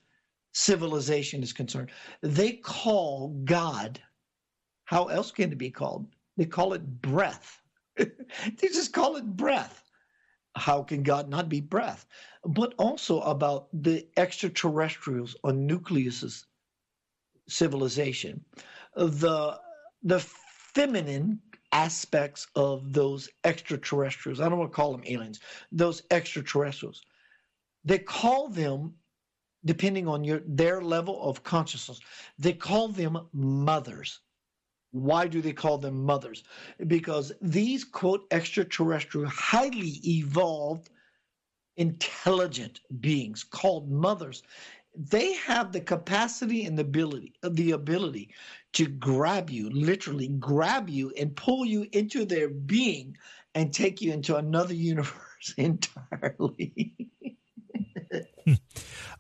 [0.54, 4.02] civilization is concerned, they call God,
[4.86, 6.08] how else can it be called?
[6.38, 7.62] They call it breath.
[7.98, 9.84] they just call it breath.
[10.56, 12.06] How can God not be breath?
[12.44, 16.46] But also about the extraterrestrials or nucleuses
[17.48, 18.44] civilization.
[18.96, 19.60] The
[20.04, 21.42] the feminine
[21.72, 24.40] aspects of those extraterrestrials.
[24.40, 25.40] I don't want to call them aliens.
[25.72, 27.04] Those extraterrestrials.
[27.84, 28.96] They call them
[29.66, 32.00] depending on your their level of consciousness.
[32.38, 34.22] They call them mothers.
[34.92, 36.44] Why do they call them mothers?
[36.88, 40.90] Because these, quote, extraterrestrial, highly evolved,
[41.78, 44.44] intelligent beings called mothers,
[44.96, 48.34] they have the capacity and the ability, the ability
[48.74, 53.16] to grab you, literally grab you and pull you into their being
[53.56, 56.94] and take you into another universe entirely.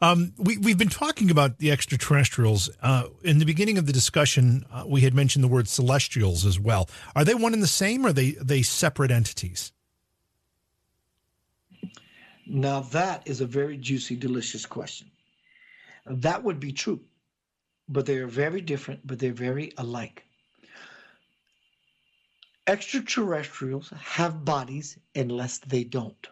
[0.01, 2.69] Um, we, we've been talking about the extraterrestrials.
[2.81, 6.57] Uh, in the beginning of the discussion, uh, we had mentioned the word celestials as
[6.57, 6.89] well.
[7.15, 9.73] Are they one and the same, or are they, they separate entities?
[12.47, 15.11] Now, that is a very juicy, delicious question.
[16.05, 17.01] That would be true,
[17.89, 20.23] but they are very different, but they're very alike.
[22.65, 26.27] Extraterrestrials have bodies unless they don't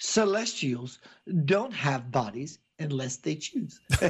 [0.00, 0.98] celestials
[1.44, 3.80] don't have bodies unless they choose.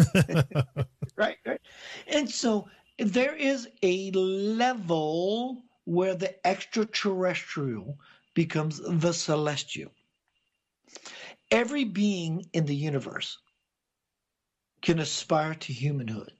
[1.17, 1.61] right, right.
[2.07, 2.69] And so
[2.99, 7.99] there is a level where the extraterrestrial
[8.35, 9.91] becomes the celestial.
[11.51, 13.39] Every being in the universe
[14.83, 16.33] can aspire to humanhood,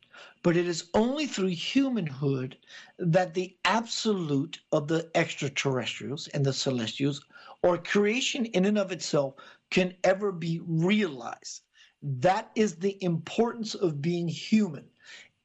[0.45, 2.57] but it is only through humanhood
[2.99, 7.21] that the absolute of the extraterrestrials and the celestials
[7.63, 9.35] or creation in and of itself
[9.71, 11.63] can ever be realized.
[12.03, 14.89] That is the importance of being human.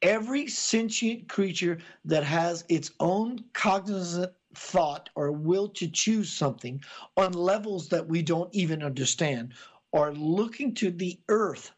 [0.02, 6.82] Every sentient creature that has its own cognizant thought or will to choose something
[7.18, 9.54] on levels that we don't even understand
[9.94, 11.72] are looking to the earth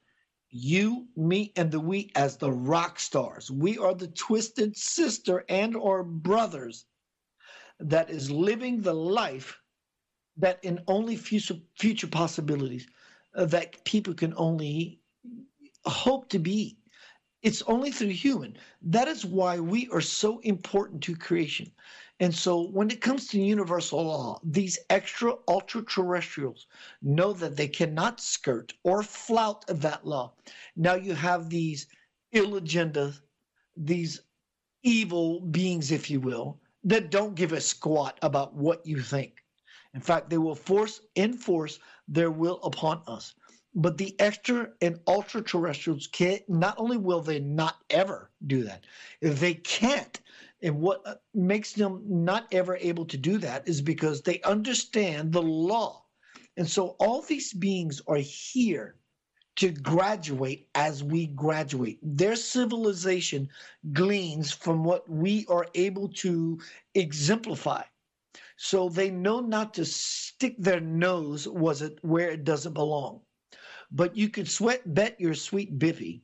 [0.49, 5.75] you me and the we as the rock stars we are the twisted sister and
[5.75, 6.85] or brothers
[7.79, 9.59] that is living the life
[10.37, 12.87] that in only future future possibilities
[13.35, 14.99] uh, that people can only
[15.85, 16.77] hope to be.
[17.43, 18.57] It's only through human.
[18.81, 21.71] That is why we are so important to creation.
[22.19, 26.65] And so when it comes to universal law these extra ultra terrestrials
[27.01, 30.33] know that they cannot skirt or flout that law.
[30.75, 31.87] Now you have these
[32.31, 33.21] ill agendas
[33.75, 34.21] these
[34.83, 39.43] evil beings if you will that don't give a squat about what you think
[39.97, 43.33] in fact, they will force enforce their will upon us.
[43.73, 48.85] But the extra and ultra terrestrials can't, not only will they not ever do that,
[49.21, 50.19] they can't,
[50.61, 55.33] and what uh, makes them not ever able to do that is because they understand
[55.33, 56.03] the law.
[56.57, 58.97] And so all these beings are here
[59.55, 61.97] to graduate as we graduate.
[62.03, 63.49] Their civilization
[63.93, 66.59] gleans from what we are able to
[66.93, 67.81] exemplify.
[68.57, 73.21] So they know not to stick their nose was it where it doesn't belong.
[73.91, 76.23] But you could sweat bet your sweet biffy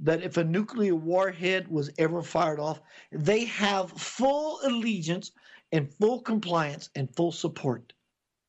[0.00, 2.80] that if a nuclear warhead was ever fired off,
[3.12, 5.32] they have full allegiance
[5.72, 7.92] and full compliance and full support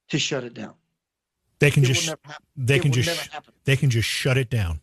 [0.10, 0.74] to shut it down.
[1.60, 2.16] They can it just
[2.56, 3.30] they it can just
[3.66, 4.80] they can just shut it down.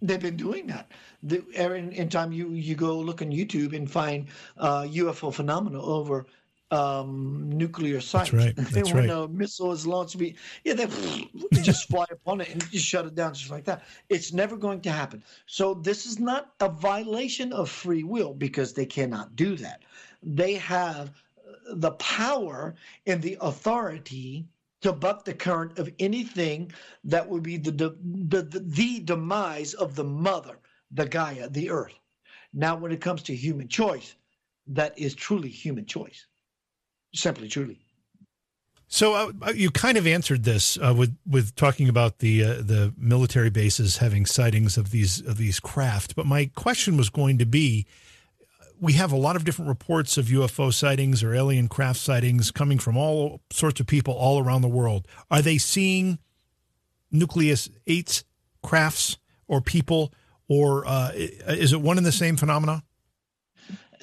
[0.00, 0.90] They've been doing that.
[1.22, 1.44] The,
[1.74, 6.26] in, in time you you go look on YouTube and find uh, UFO phenomena over
[6.70, 8.30] um, nuclear sites.
[8.30, 8.56] That's right.
[8.72, 9.24] That's when right.
[9.24, 10.86] a missile is launched, be yeah, they
[11.62, 13.84] just fly upon it and just shut it down just like that.
[14.08, 15.22] It's never going to happen.
[15.46, 19.82] So this is not a violation of free will because they cannot do that.
[20.22, 21.12] They have
[21.66, 22.74] the power
[23.06, 24.46] and the authority
[24.82, 26.70] to buck the current of anything
[27.04, 30.58] that would be the, the, the, the demise of the mother,
[30.90, 31.98] the Gaia, the earth.
[32.52, 34.14] Now, when it comes to human choice,
[34.66, 36.26] that is truly human choice.
[37.14, 37.78] Simply, truly.
[38.88, 42.48] So uh, uh, you kind of answered this uh, with with talking about the uh,
[42.54, 47.38] the military bases having sightings of these of these craft, but my question was going
[47.38, 47.86] to be
[48.80, 52.78] we have a lot of different reports of UFO sightings or alien craft sightings coming
[52.78, 55.08] from all sorts of people all around the world.
[55.30, 56.18] Are they seeing
[57.10, 58.24] nucleus eight
[58.62, 59.16] crafts
[59.48, 60.12] or people,
[60.48, 62.82] or uh, is it one and the same phenomena?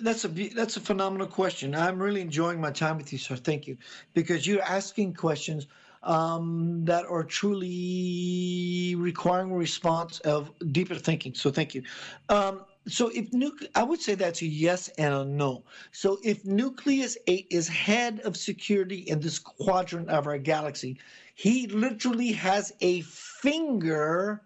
[0.01, 1.75] That's a that's a phenomenal question.
[1.75, 3.35] I'm really enjoying my time with you, sir.
[3.35, 3.77] Thank you,
[4.13, 5.67] because you're asking questions
[6.03, 11.35] um, that are truly requiring a response of deeper thinking.
[11.35, 11.83] So thank you.
[12.29, 15.63] Um, so if nucle- I would say that's a yes and a no.
[15.91, 20.97] So if Nucleus 8 is head of security in this quadrant of our galaxy,
[21.35, 24.41] he literally has a finger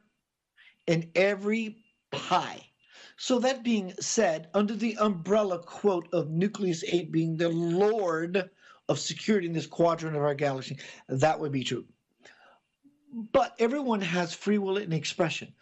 [0.87, 1.77] in every
[2.11, 2.61] pie.
[3.17, 8.49] So that being said, under the umbrella quote of Nucleus 8 being the lord
[8.89, 11.85] of security in this quadrant of our galaxy, that would be true.
[13.31, 15.53] But everyone has free will and expression.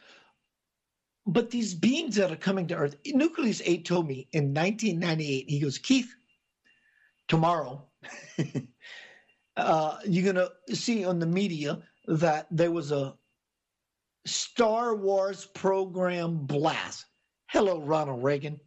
[1.26, 5.60] But these beings that are coming to Earth, Nucleus 8 told me in 1998, he
[5.60, 6.14] goes, Keith,
[7.28, 7.88] tomorrow,
[9.58, 13.16] uh, you're going to see on the media that there was a
[14.26, 17.06] Star Wars program blast.
[17.54, 18.60] Hello, Ronald Reagan.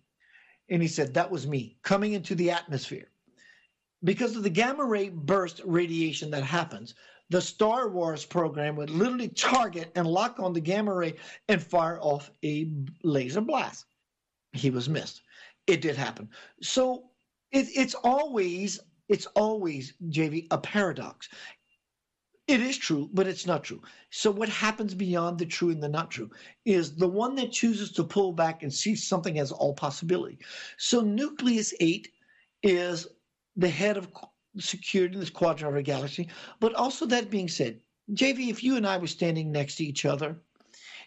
[0.69, 3.11] And he said, That was me coming into the atmosphere.
[4.05, 6.95] Because of the gamma ray burst radiation that happens,
[7.29, 11.15] the Star Wars program would literally target and lock on the gamma ray
[11.49, 12.71] and fire off a
[13.03, 13.87] laser blast.
[14.53, 15.23] He was missed.
[15.67, 16.29] It did happen.
[16.63, 17.11] So
[17.51, 18.79] it, it's always
[19.09, 21.29] it's always JV a paradox.
[22.49, 23.83] It is true, but it's not true.
[24.11, 26.31] So what happens beyond the true and the not true
[26.65, 30.39] is the one that chooses to pull back and see something as all possibility.
[30.77, 32.13] So nucleus eight
[32.63, 33.09] is
[33.57, 34.09] the head of
[34.59, 36.29] secured in this quadrant of our galaxy.
[36.61, 37.81] But also, that being said,
[38.13, 40.37] JV, if you and I were standing next to each other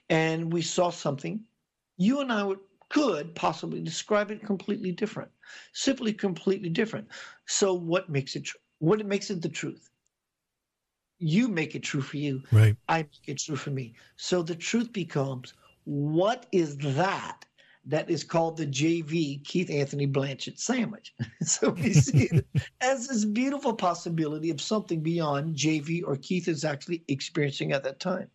[0.10, 1.46] and we saw something,
[1.98, 2.60] you and I would,
[2.90, 5.32] could possibly describe it completely different,
[5.74, 7.08] simply completely different.
[7.46, 8.50] So, what makes it?
[8.80, 9.89] What makes it the truth?
[11.20, 12.41] You make it true for you.
[12.51, 12.76] Right.
[12.88, 13.93] I make it true for me.
[14.15, 15.53] So the truth becomes,
[15.84, 17.45] what is that
[17.86, 21.13] that is called the JV Keith Anthony Blanchard sandwich.
[21.41, 22.45] so we see it
[22.82, 27.99] as this beautiful possibility of something beyond JV or Keith is actually experiencing at that
[27.99, 28.30] time.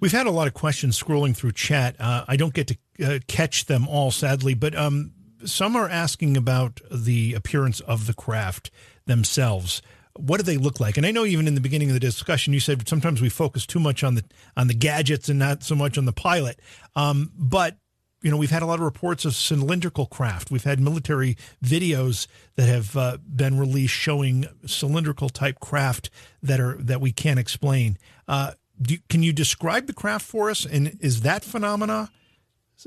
[0.00, 1.96] We've had a lot of questions scrolling through chat.
[1.98, 5.12] Uh, I don't get to uh, catch them all, sadly, but um,
[5.44, 8.70] some are asking about the appearance of the craft
[9.06, 9.82] themselves.
[10.18, 10.96] What do they look like?
[10.96, 13.66] And I know even in the beginning of the discussion, you said sometimes we focus
[13.66, 14.24] too much on the
[14.56, 16.60] on the gadgets and not so much on the pilot.
[16.96, 17.76] Um, but
[18.20, 20.50] you know, we've had a lot of reports of cylindrical craft.
[20.50, 26.10] We've had military videos that have uh, been released showing cylindrical type craft
[26.42, 27.96] that are that we can't explain.
[28.26, 30.64] Uh, do, can you describe the craft for us?
[30.64, 32.10] And is that phenomena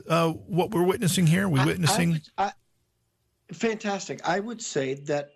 [0.07, 1.45] uh, what we're witnessing here?
[1.45, 2.21] Are we witnessing?
[2.37, 2.51] I, I,
[3.53, 4.27] fantastic.
[4.27, 5.31] I would say that,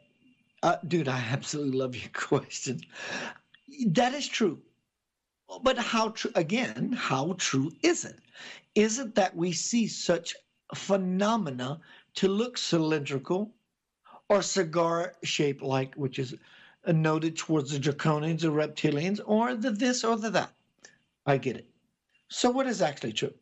[0.66, 1.07] uh, dude.
[1.07, 2.82] I absolutely love your question.
[3.88, 4.59] That is true.
[5.61, 8.18] But how true, again, how true is it?
[8.74, 10.36] Is it that we see such
[10.74, 11.80] phenomena
[12.16, 13.53] to look cylindrical
[14.28, 16.34] or cigar shaped like, which is
[16.88, 20.51] noted towards the draconians or reptilians, or the this or the that?
[21.28, 21.70] I get it.
[22.30, 23.34] So, what is actually true?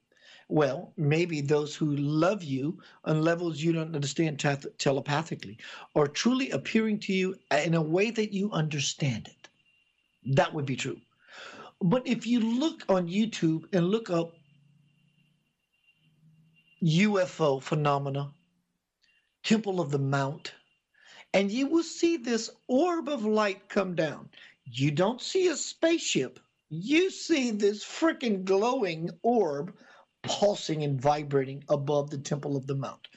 [0.54, 4.38] Well, maybe those who love you on levels you don't understand
[4.78, 5.58] telepathically
[5.95, 9.49] are truly appearing to you in a way that you understand it.
[10.36, 11.01] That would be true.
[11.82, 14.36] But if you look on YouTube and look up
[16.84, 18.32] UFO phenomena,
[19.41, 20.54] Temple of the Mount,
[21.34, 24.30] and you will see this orb of light come down.
[24.66, 26.39] You don't see a spaceship,
[26.70, 29.74] you see this freaking glowing orb
[30.24, 33.07] pulsing and vibrating above the Temple of the Mount.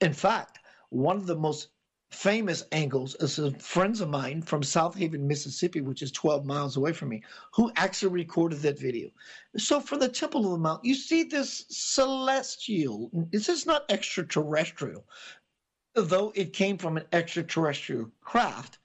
[0.00, 0.58] In fact,
[0.90, 1.68] one of the most
[2.10, 6.92] famous angles is some friends of mine from Southaven, Mississippi, which is 12 miles away
[6.92, 7.22] from me,
[7.54, 9.10] who actually recorded that video.
[9.56, 15.04] So from the Temple of the Mount, you see this celestial, this is not extraterrestrial,
[15.94, 18.78] though it came from an extraterrestrial craft.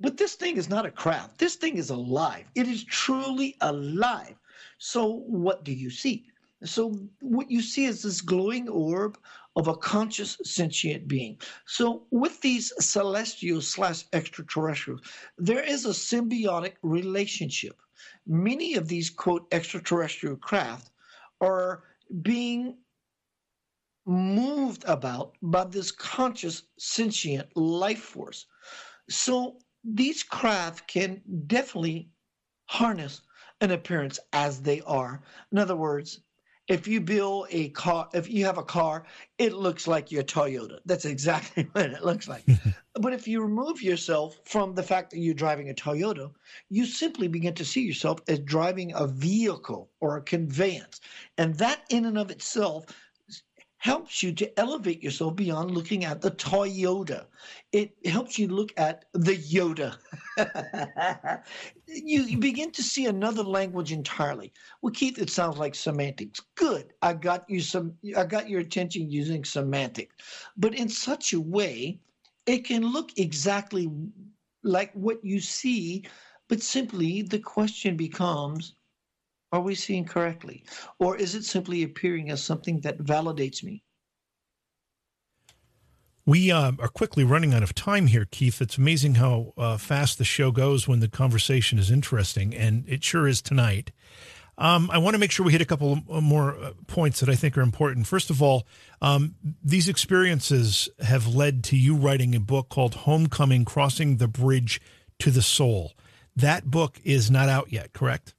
[0.00, 1.38] But this thing is not a craft.
[1.38, 2.46] This thing is alive.
[2.54, 4.36] It is truly alive.
[4.78, 6.26] So what do you see?
[6.64, 9.18] So what you see is this glowing orb
[9.54, 11.40] of a conscious sentient being.
[11.66, 15.02] So with these celestial slash extraterrestrials,
[15.36, 17.80] there is a symbiotic relationship.
[18.26, 20.90] Many of these quote extraterrestrial craft
[21.40, 21.84] are
[22.22, 22.78] being
[24.04, 28.46] moved about by this conscious sentient life force.
[29.08, 32.10] So these craft can definitely
[32.66, 33.20] harness
[33.60, 35.22] an appearance as they are.
[35.52, 36.20] In other words,
[36.68, 39.04] if you build a car, if you have a car,
[39.38, 40.78] it looks like your Toyota.
[40.84, 42.44] That's exactly what it looks like.
[42.94, 46.30] but if you remove yourself from the fact that you're driving a Toyota,
[46.68, 51.00] you simply begin to see yourself as driving a vehicle or a conveyance.
[51.38, 52.84] And that in and of itself
[53.78, 57.26] helps you to elevate yourself beyond looking at the Toyota.
[57.72, 59.96] It helps you look at the Yoda.
[61.86, 64.52] you, you, begin to see another language entirely.
[64.82, 66.40] Well, Keith, it sounds like semantics.
[66.56, 66.92] Good.
[67.02, 70.16] I got you some I got your attention using semantics.
[70.56, 72.00] But in such a way,
[72.46, 73.88] it can look exactly
[74.64, 76.04] like what you see,
[76.48, 78.74] but simply the question becomes
[79.52, 80.64] are we seeing correctly?
[80.98, 83.82] Or is it simply appearing as something that validates me?
[86.26, 88.60] We uh, are quickly running out of time here, Keith.
[88.60, 93.02] It's amazing how uh, fast the show goes when the conversation is interesting, and it
[93.02, 93.92] sure is tonight.
[94.58, 97.34] Um, I want to make sure we hit a couple more uh, points that I
[97.34, 98.06] think are important.
[98.06, 98.66] First of all,
[99.00, 104.82] um, these experiences have led to you writing a book called Homecoming Crossing the Bridge
[105.20, 105.92] to the Soul.
[106.36, 108.34] That book is not out yet, correct?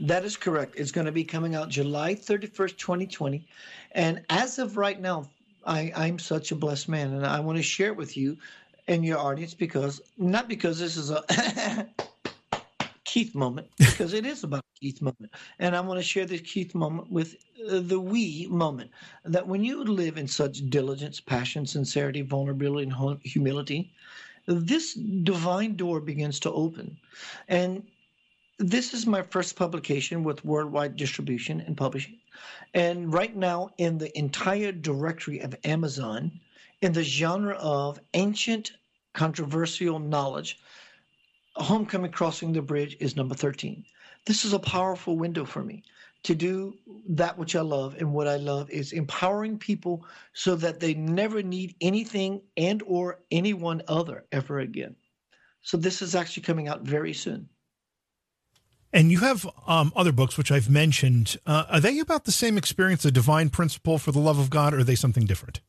[0.00, 0.76] That is correct.
[0.76, 3.46] It's going to be coming out July 31st, 2020.
[3.92, 5.28] And as of right now,
[5.66, 8.38] I, I'm such a blessed man, and I want to share it with you
[8.88, 11.86] and your audience because not because this is a
[13.04, 15.32] Keith moment, because it is about Keith moment.
[15.58, 17.36] And I want to share this Keith moment with
[17.70, 18.90] uh, the we moment
[19.24, 23.92] that when you live in such diligence, passion, sincerity, vulnerability, and humility,
[24.46, 26.96] this divine door begins to open.
[27.48, 27.82] And
[28.60, 32.18] this is my first publication with worldwide distribution and publishing.
[32.74, 36.30] And right now, in the entire directory of Amazon,
[36.82, 38.72] in the genre of ancient
[39.14, 40.60] controversial knowledge,
[41.56, 43.82] Homecoming Crossing the Bridge is number 13.
[44.26, 45.82] This is a powerful window for me
[46.22, 46.76] to do
[47.08, 50.04] that which I love and what I love is empowering people
[50.34, 54.96] so that they never need anything and or anyone other ever again.
[55.62, 57.48] So this is actually coming out very soon.
[58.92, 61.36] And you have um, other books, which I've mentioned.
[61.46, 64.74] Uh, are they about the same experience, the divine principle for the love of God,
[64.74, 65.60] or are they something different?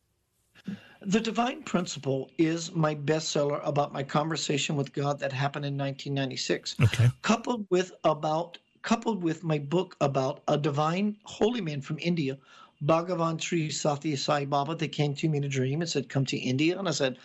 [1.04, 6.76] The Divine Principle is my bestseller about my conversation with God that happened in 1996.
[6.80, 7.10] Okay.
[7.24, 12.38] Coupled with about coupled with my book about a divine holy man from India,
[12.86, 16.26] Bhagavan Sri Sathya Sai Baba, that came to me in a dream and said, Come
[16.26, 16.78] to India.
[16.78, 17.18] And I said,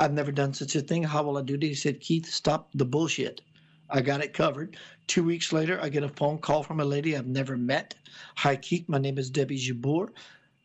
[0.00, 1.04] I've never done such a thing.
[1.04, 1.62] How will I do it?
[1.62, 3.42] He said, Keith, stop the bullshit.
[3.92, 4.76] I got it covered.
[5.06, 7.94] Two weeks later, I get a phone call from a lady I've never met.
[8.36, 8.88] Hi, Keith.
[8.88, 10.10] My name is Debbie Jabbour.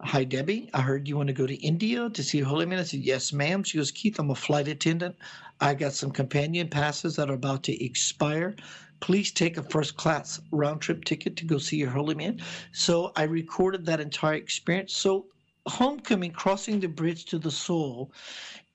[0.01, 0.69] Hi, Debbie.
[0.73, 2.79] I heard you want to go to India to see Holy Man.
[2.79, 3.63] I said, Yes, ma'am.
[3.63, 5.15] She goes, Keith, I'm a flight attendant.
[5.59, 8.55] I got some companion passes that are about to expire.
[8.99, 12.41] Please take a first class round trip ticket to go see your Holy Man.
[12.73, 14.93] So I recorded that entire experience.
[14.93, 15.27] So,
[15.67, 18.11] Homecoming, Crossing the Bridge to the Soul,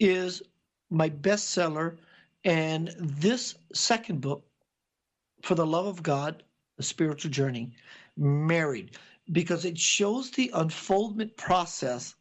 [0.01, 0.43] is
[0.91, 1.99] my bestseller
[2.45, 4.45] and this second book,
[5.43, 6.43] For the Love of God,
[6.79, 7.73] A Spiritual Journey,
[8.17, 8.97] married,
[9.33, 12.15] because it shows the unfoldment process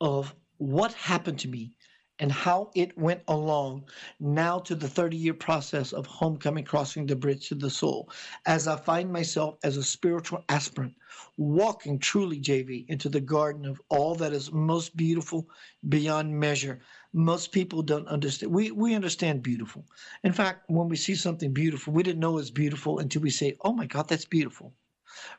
[0.00, 1.72] of what happened to me
[2.20, 3.84] and how it went along
[4.20, 8.10] now to the 30 year process of homecoming crossing the bridge to the soul
[8.46, 10.94] as i find myself as a spiritual aspirant
[11.38, 15.48] walking truly jv into the garden of all that is most beautiful
[15.88, 16.80] beyond measure
[17.12, 18.52] most people don't understand.
[18.52, 19.86] We we understand beautiful.
[20.24, 23.56] In fact, when we see something beautiful, we didn't know it's beautiful until we say,
[23.62, 24.74] "Oh my God, that's beautiful."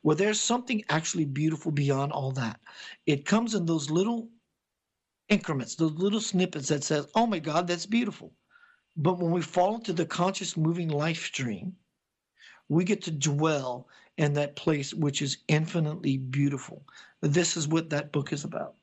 [0.03, 2.59] Well, there's something actually beautiful beyond all that.
[3.05, 4.29] It comes in those little
[5.29, 8.33] increments, those little snippets that says, "Oh my God, that's beautiful."
[8.97, 11.77] But when we fall into the conscious moving life stream,
[12.69, 13.87] we get to dwell
[14.17, 16.85] in that place which is infinitely beautiful.
[17.21, 18.75] This is what that book is about.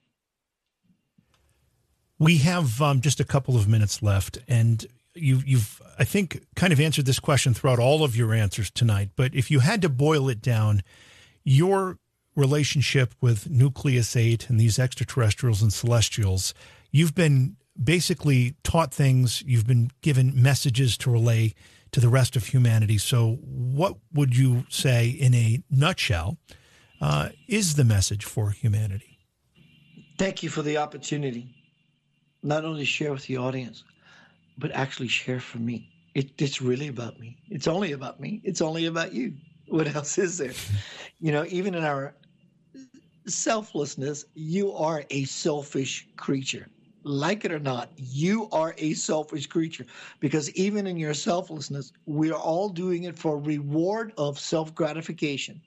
[2.18, 4.84] We have um, just a couple of minutes left, and
[5.14, 9.10] you, you've, I think, kind of answered this question throughout all of your answers tonight.
[9.16, 10.82] But if you had to boil it down,
[11.44, 11.98] your
[12.34, 16.54] relationship with Nucleus 8 and these extraterrestrials and celestials,
[16.90, 21.54] you've been basically taught things, you've been given messages to relay
[21.92, 22.98] to the rest of humanity.
[22.98, 26.38] So, what would you say, in a nutshell,
[27.00, 29.18] uh, is the message for humanity?
[30.18, 31.57] Thank you for the opportunity.
[32.42, 33.84] Not only share with the audience,
[34.58, 35.90] but actually share for me.
[36.14, 37.36] It, it's really about me.
[37.48, 38.40] It's only about me.
[38.44, 39.34] It's only about you.
[39.68, 40.52] What else is there?
[41.20, 42.14] You know, even in our
[43.26, 46.68] selflessness, you are a selfish creature
[47.04, 49.86] like it or not, you are a selfish creature
[50.20, 55.60] because even in your selflessness, we are all doing it for reward of self gratification.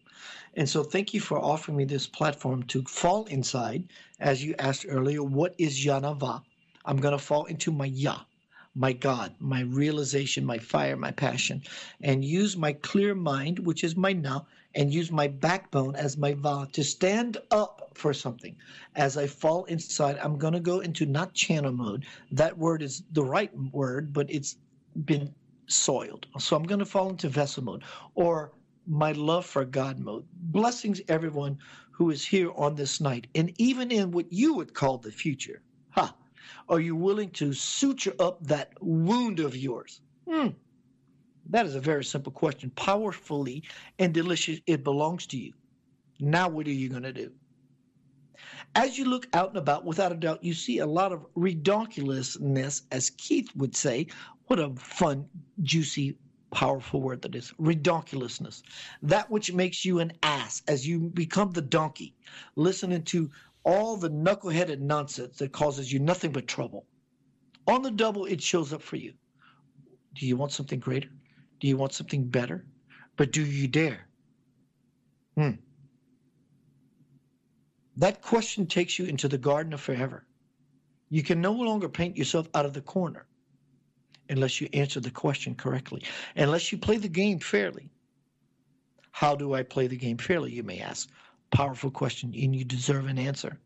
[0.55, 3.89] And so, thank you for offering me this platform to fall inside.
[4.19, 6.43] As you asked earlier, what is Yanava?
[6.85, 8.21] I'm going to fall into my Ya,
[8.75, 11.61] my God, my realization, my fire, my passion,
[12.01, 14.41] and use my clear mind, which is my Na,
[14.75, 18.55] and use my backbone as my Va to stand up for something.
[18.95, 22.05] As I fall inside, I'm going to go into not channel mode.
[22.31, 24.57] That word is the right word, but it's
[25.05, 25.33] been
[25.67, 26.25] soiled.
[26.39, 27.83] So I'm going to fall into vessel mode
[28.15, 28.53] or
[28.87, 30.25] my love for God mode.
[30.33, 31.57] Blessings, everyone
[31.91, 35.61] who is here on this night, and even in what you would call the future.
[36.69, 40.01] Are you willing to suture up that wound of yours?
[40.29, 40.49] Hmm.
[41.49, 42.69] That is a very simple question.
[42.71, 43.63] Powerfully
[43.99, 45.53] and delicious, it belongs to you.
[46.19, 47.31] Now, what are you going to do?
[48.75, 52.83] As you look out and about, without a doubt, you see a lot of redonkulousness,
[52.91, 54.07] as Keith would say.
[54.47, 55.27] What a fun,
[55.61, 56.17] juicy,
[56.51, 57.53] powerful word that is.
[57.59, 58.61] Redonkulousness.
[59.01, 62.15] That which makes you an ass as you become the donkey,
[62.55, 63.29] listening to
[63.63, 66.85] all the knuckleheaded nonsense that causes you nothing but trouble.
[67.67, 69.13] On the double, it shows up for you.
[70.15, 71.09] Do you want something greater?
[71.59, 72.65] Do you want something better?
[73.17, 74.07] But do you dare?
[75.35, 75.51] Hmm.
[77.97, 80.25] That question takes you into the garden of forever.
[81.09, 83.27] You can no longer paint yourself out of the corner
[84.29, 86.03] unless you answer the question correctly,
[86.35, 87.91] unless you play the game fairly.
[89.11, 91.09] How do I play the game fairly, you may ask?
[91.51, 93.59] Powerful question, and you deserve an answer.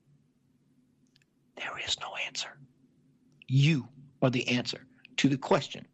[1.55, 2.49] There is no answer.
[3.47, 3.87] You
[4.21, 4.85] are the answer
[5.17, 5.85] to the question.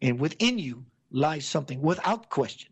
[0.00, 2.70] And within you lies something without question.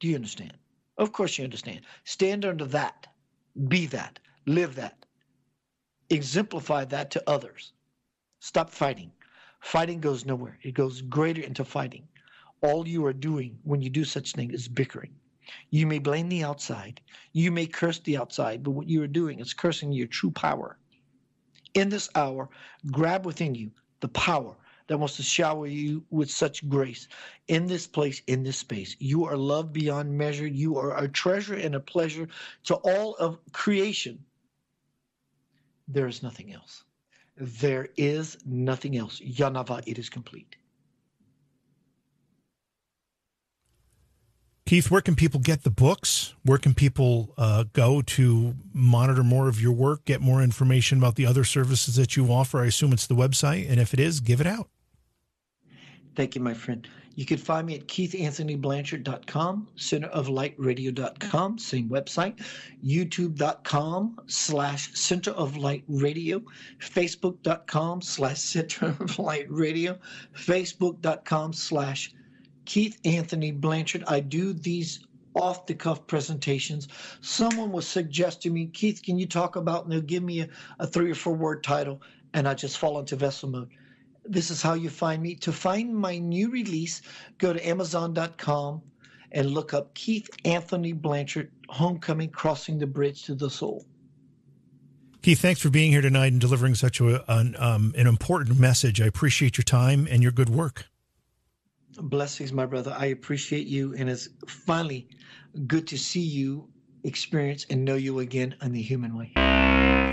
[0.00, 0.52] Do you understand?
[0.98, 1.82] Of course you understand.
[2.04, 3.06] Stand under that,
[3.68, 5.06] be that, live that,
[6.10, 7.72] exemplify that to others.
[8.40, 9.12] Stop fighting.
[9.60, 12.06] Fighting goes nowhere, it goes greater into fighting.
[12.60, 15.14] All you are doing when you do such thing is bickering.
[15.70, 17.00] You may blame the outside,
[17.32, 20.78] you may curse the outside, but what you are doing is cursing your true power.
[21.74, 22.48] In this hour,
[22.90, 23.70] grab within you
[24.00, 24.56] the power
[24.88, 27.08] that wants to shower you with such grace
[27.46, 28.96] in this place, in this space.
[28.98, 30.46] You are loved beyond measure.
[30.46, 32.28] You are a treasure and a pleasure
[32.64, 34.24] to all of creation.
[35.86, 36.84] There is nothing else.
[37.36, 39.20] There is nothing else.
[39.20, 40.56] Yanava, it is complete.
[44.68, 46.34] Keith, where can people get the books?
[46.42, 51.14] Where can people uh, go to monitor more of your work, get more information about
[51.14, 52.62] the other services that you offer?
[52.62, 53.66] I assume it's the website.
[53.66, 54.68] And if it is, give it out.
[56.16, 56.86] Thank you, my friend.
[57.14, 62.38] You can find me at keithanthonyblanchard.com, centeroflightradio.com, same website,
[62.84, 66.42] youtube.com slash center of light radio,
[66.78, 69.98] facebook.com slash center of light radio,
[70.36, 72.12] facebook.com slash
[72.68, 74.04] Keith Anthony Blanchard.
[74.06, 75.00] I do these
[75.34, 76.88] off the cuff presentations.
[77.20, 80.48] Someone was suggesting to me, Keith, can you talk about, and they'll give me a,
[80.78, 82.02] a three or four word title,
[82.34, 83.70] and I just fall into vessel mode
[84.28, 85.34] this is how you find me.
[85.36, 87.02] To find my new release,
[87.38, 88.82] go to Amazon.com
[89.32, 93.86] and look up Keith Anthony Blanchard, Homecoming Crossing the Bridge to the Soul.
[95.22, 99.00] Keith, thanks for being here tonight and delivering such a, an, um, an important message.
[99.00, 100.86] I appreciate your time and your good work.
[102.00, 102.94] Blessings, my brother.
[102.96, 105.08] I appreciate you, and it's finally
[105.66, 106.68] good to see you
[107.04, 109.32] experience and know you again in the human way.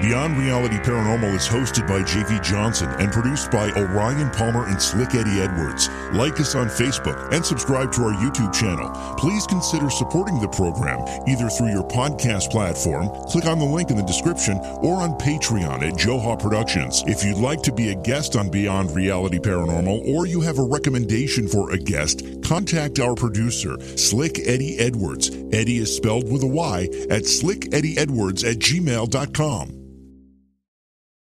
[0.02, 5.16] Beyond Reality Paranormal is hosted by JV Johnson and produced by Orion Palmer and Slick
[5.16, 5.90] Eddie Edwards.
[6.14, 8.91] Like us on Facebook and subscribe to our YouTube channel.
[9.18, 13.98] Please consider supporting the program either through your podcast platform, click on the link in
[13.98, 17.03] the description, or on Patreon at Joha Productions.
[17.07, 20.64] If you'd like to be a guest on Beyond Reality Paranormal or you have a
[20.64, 25.32] recommendation for a guest, contact our producer, Slick Eddie Edwards.
[25.52, 29.85] Eddie is spelled with a Y at slickeddieedwards at gmail.com.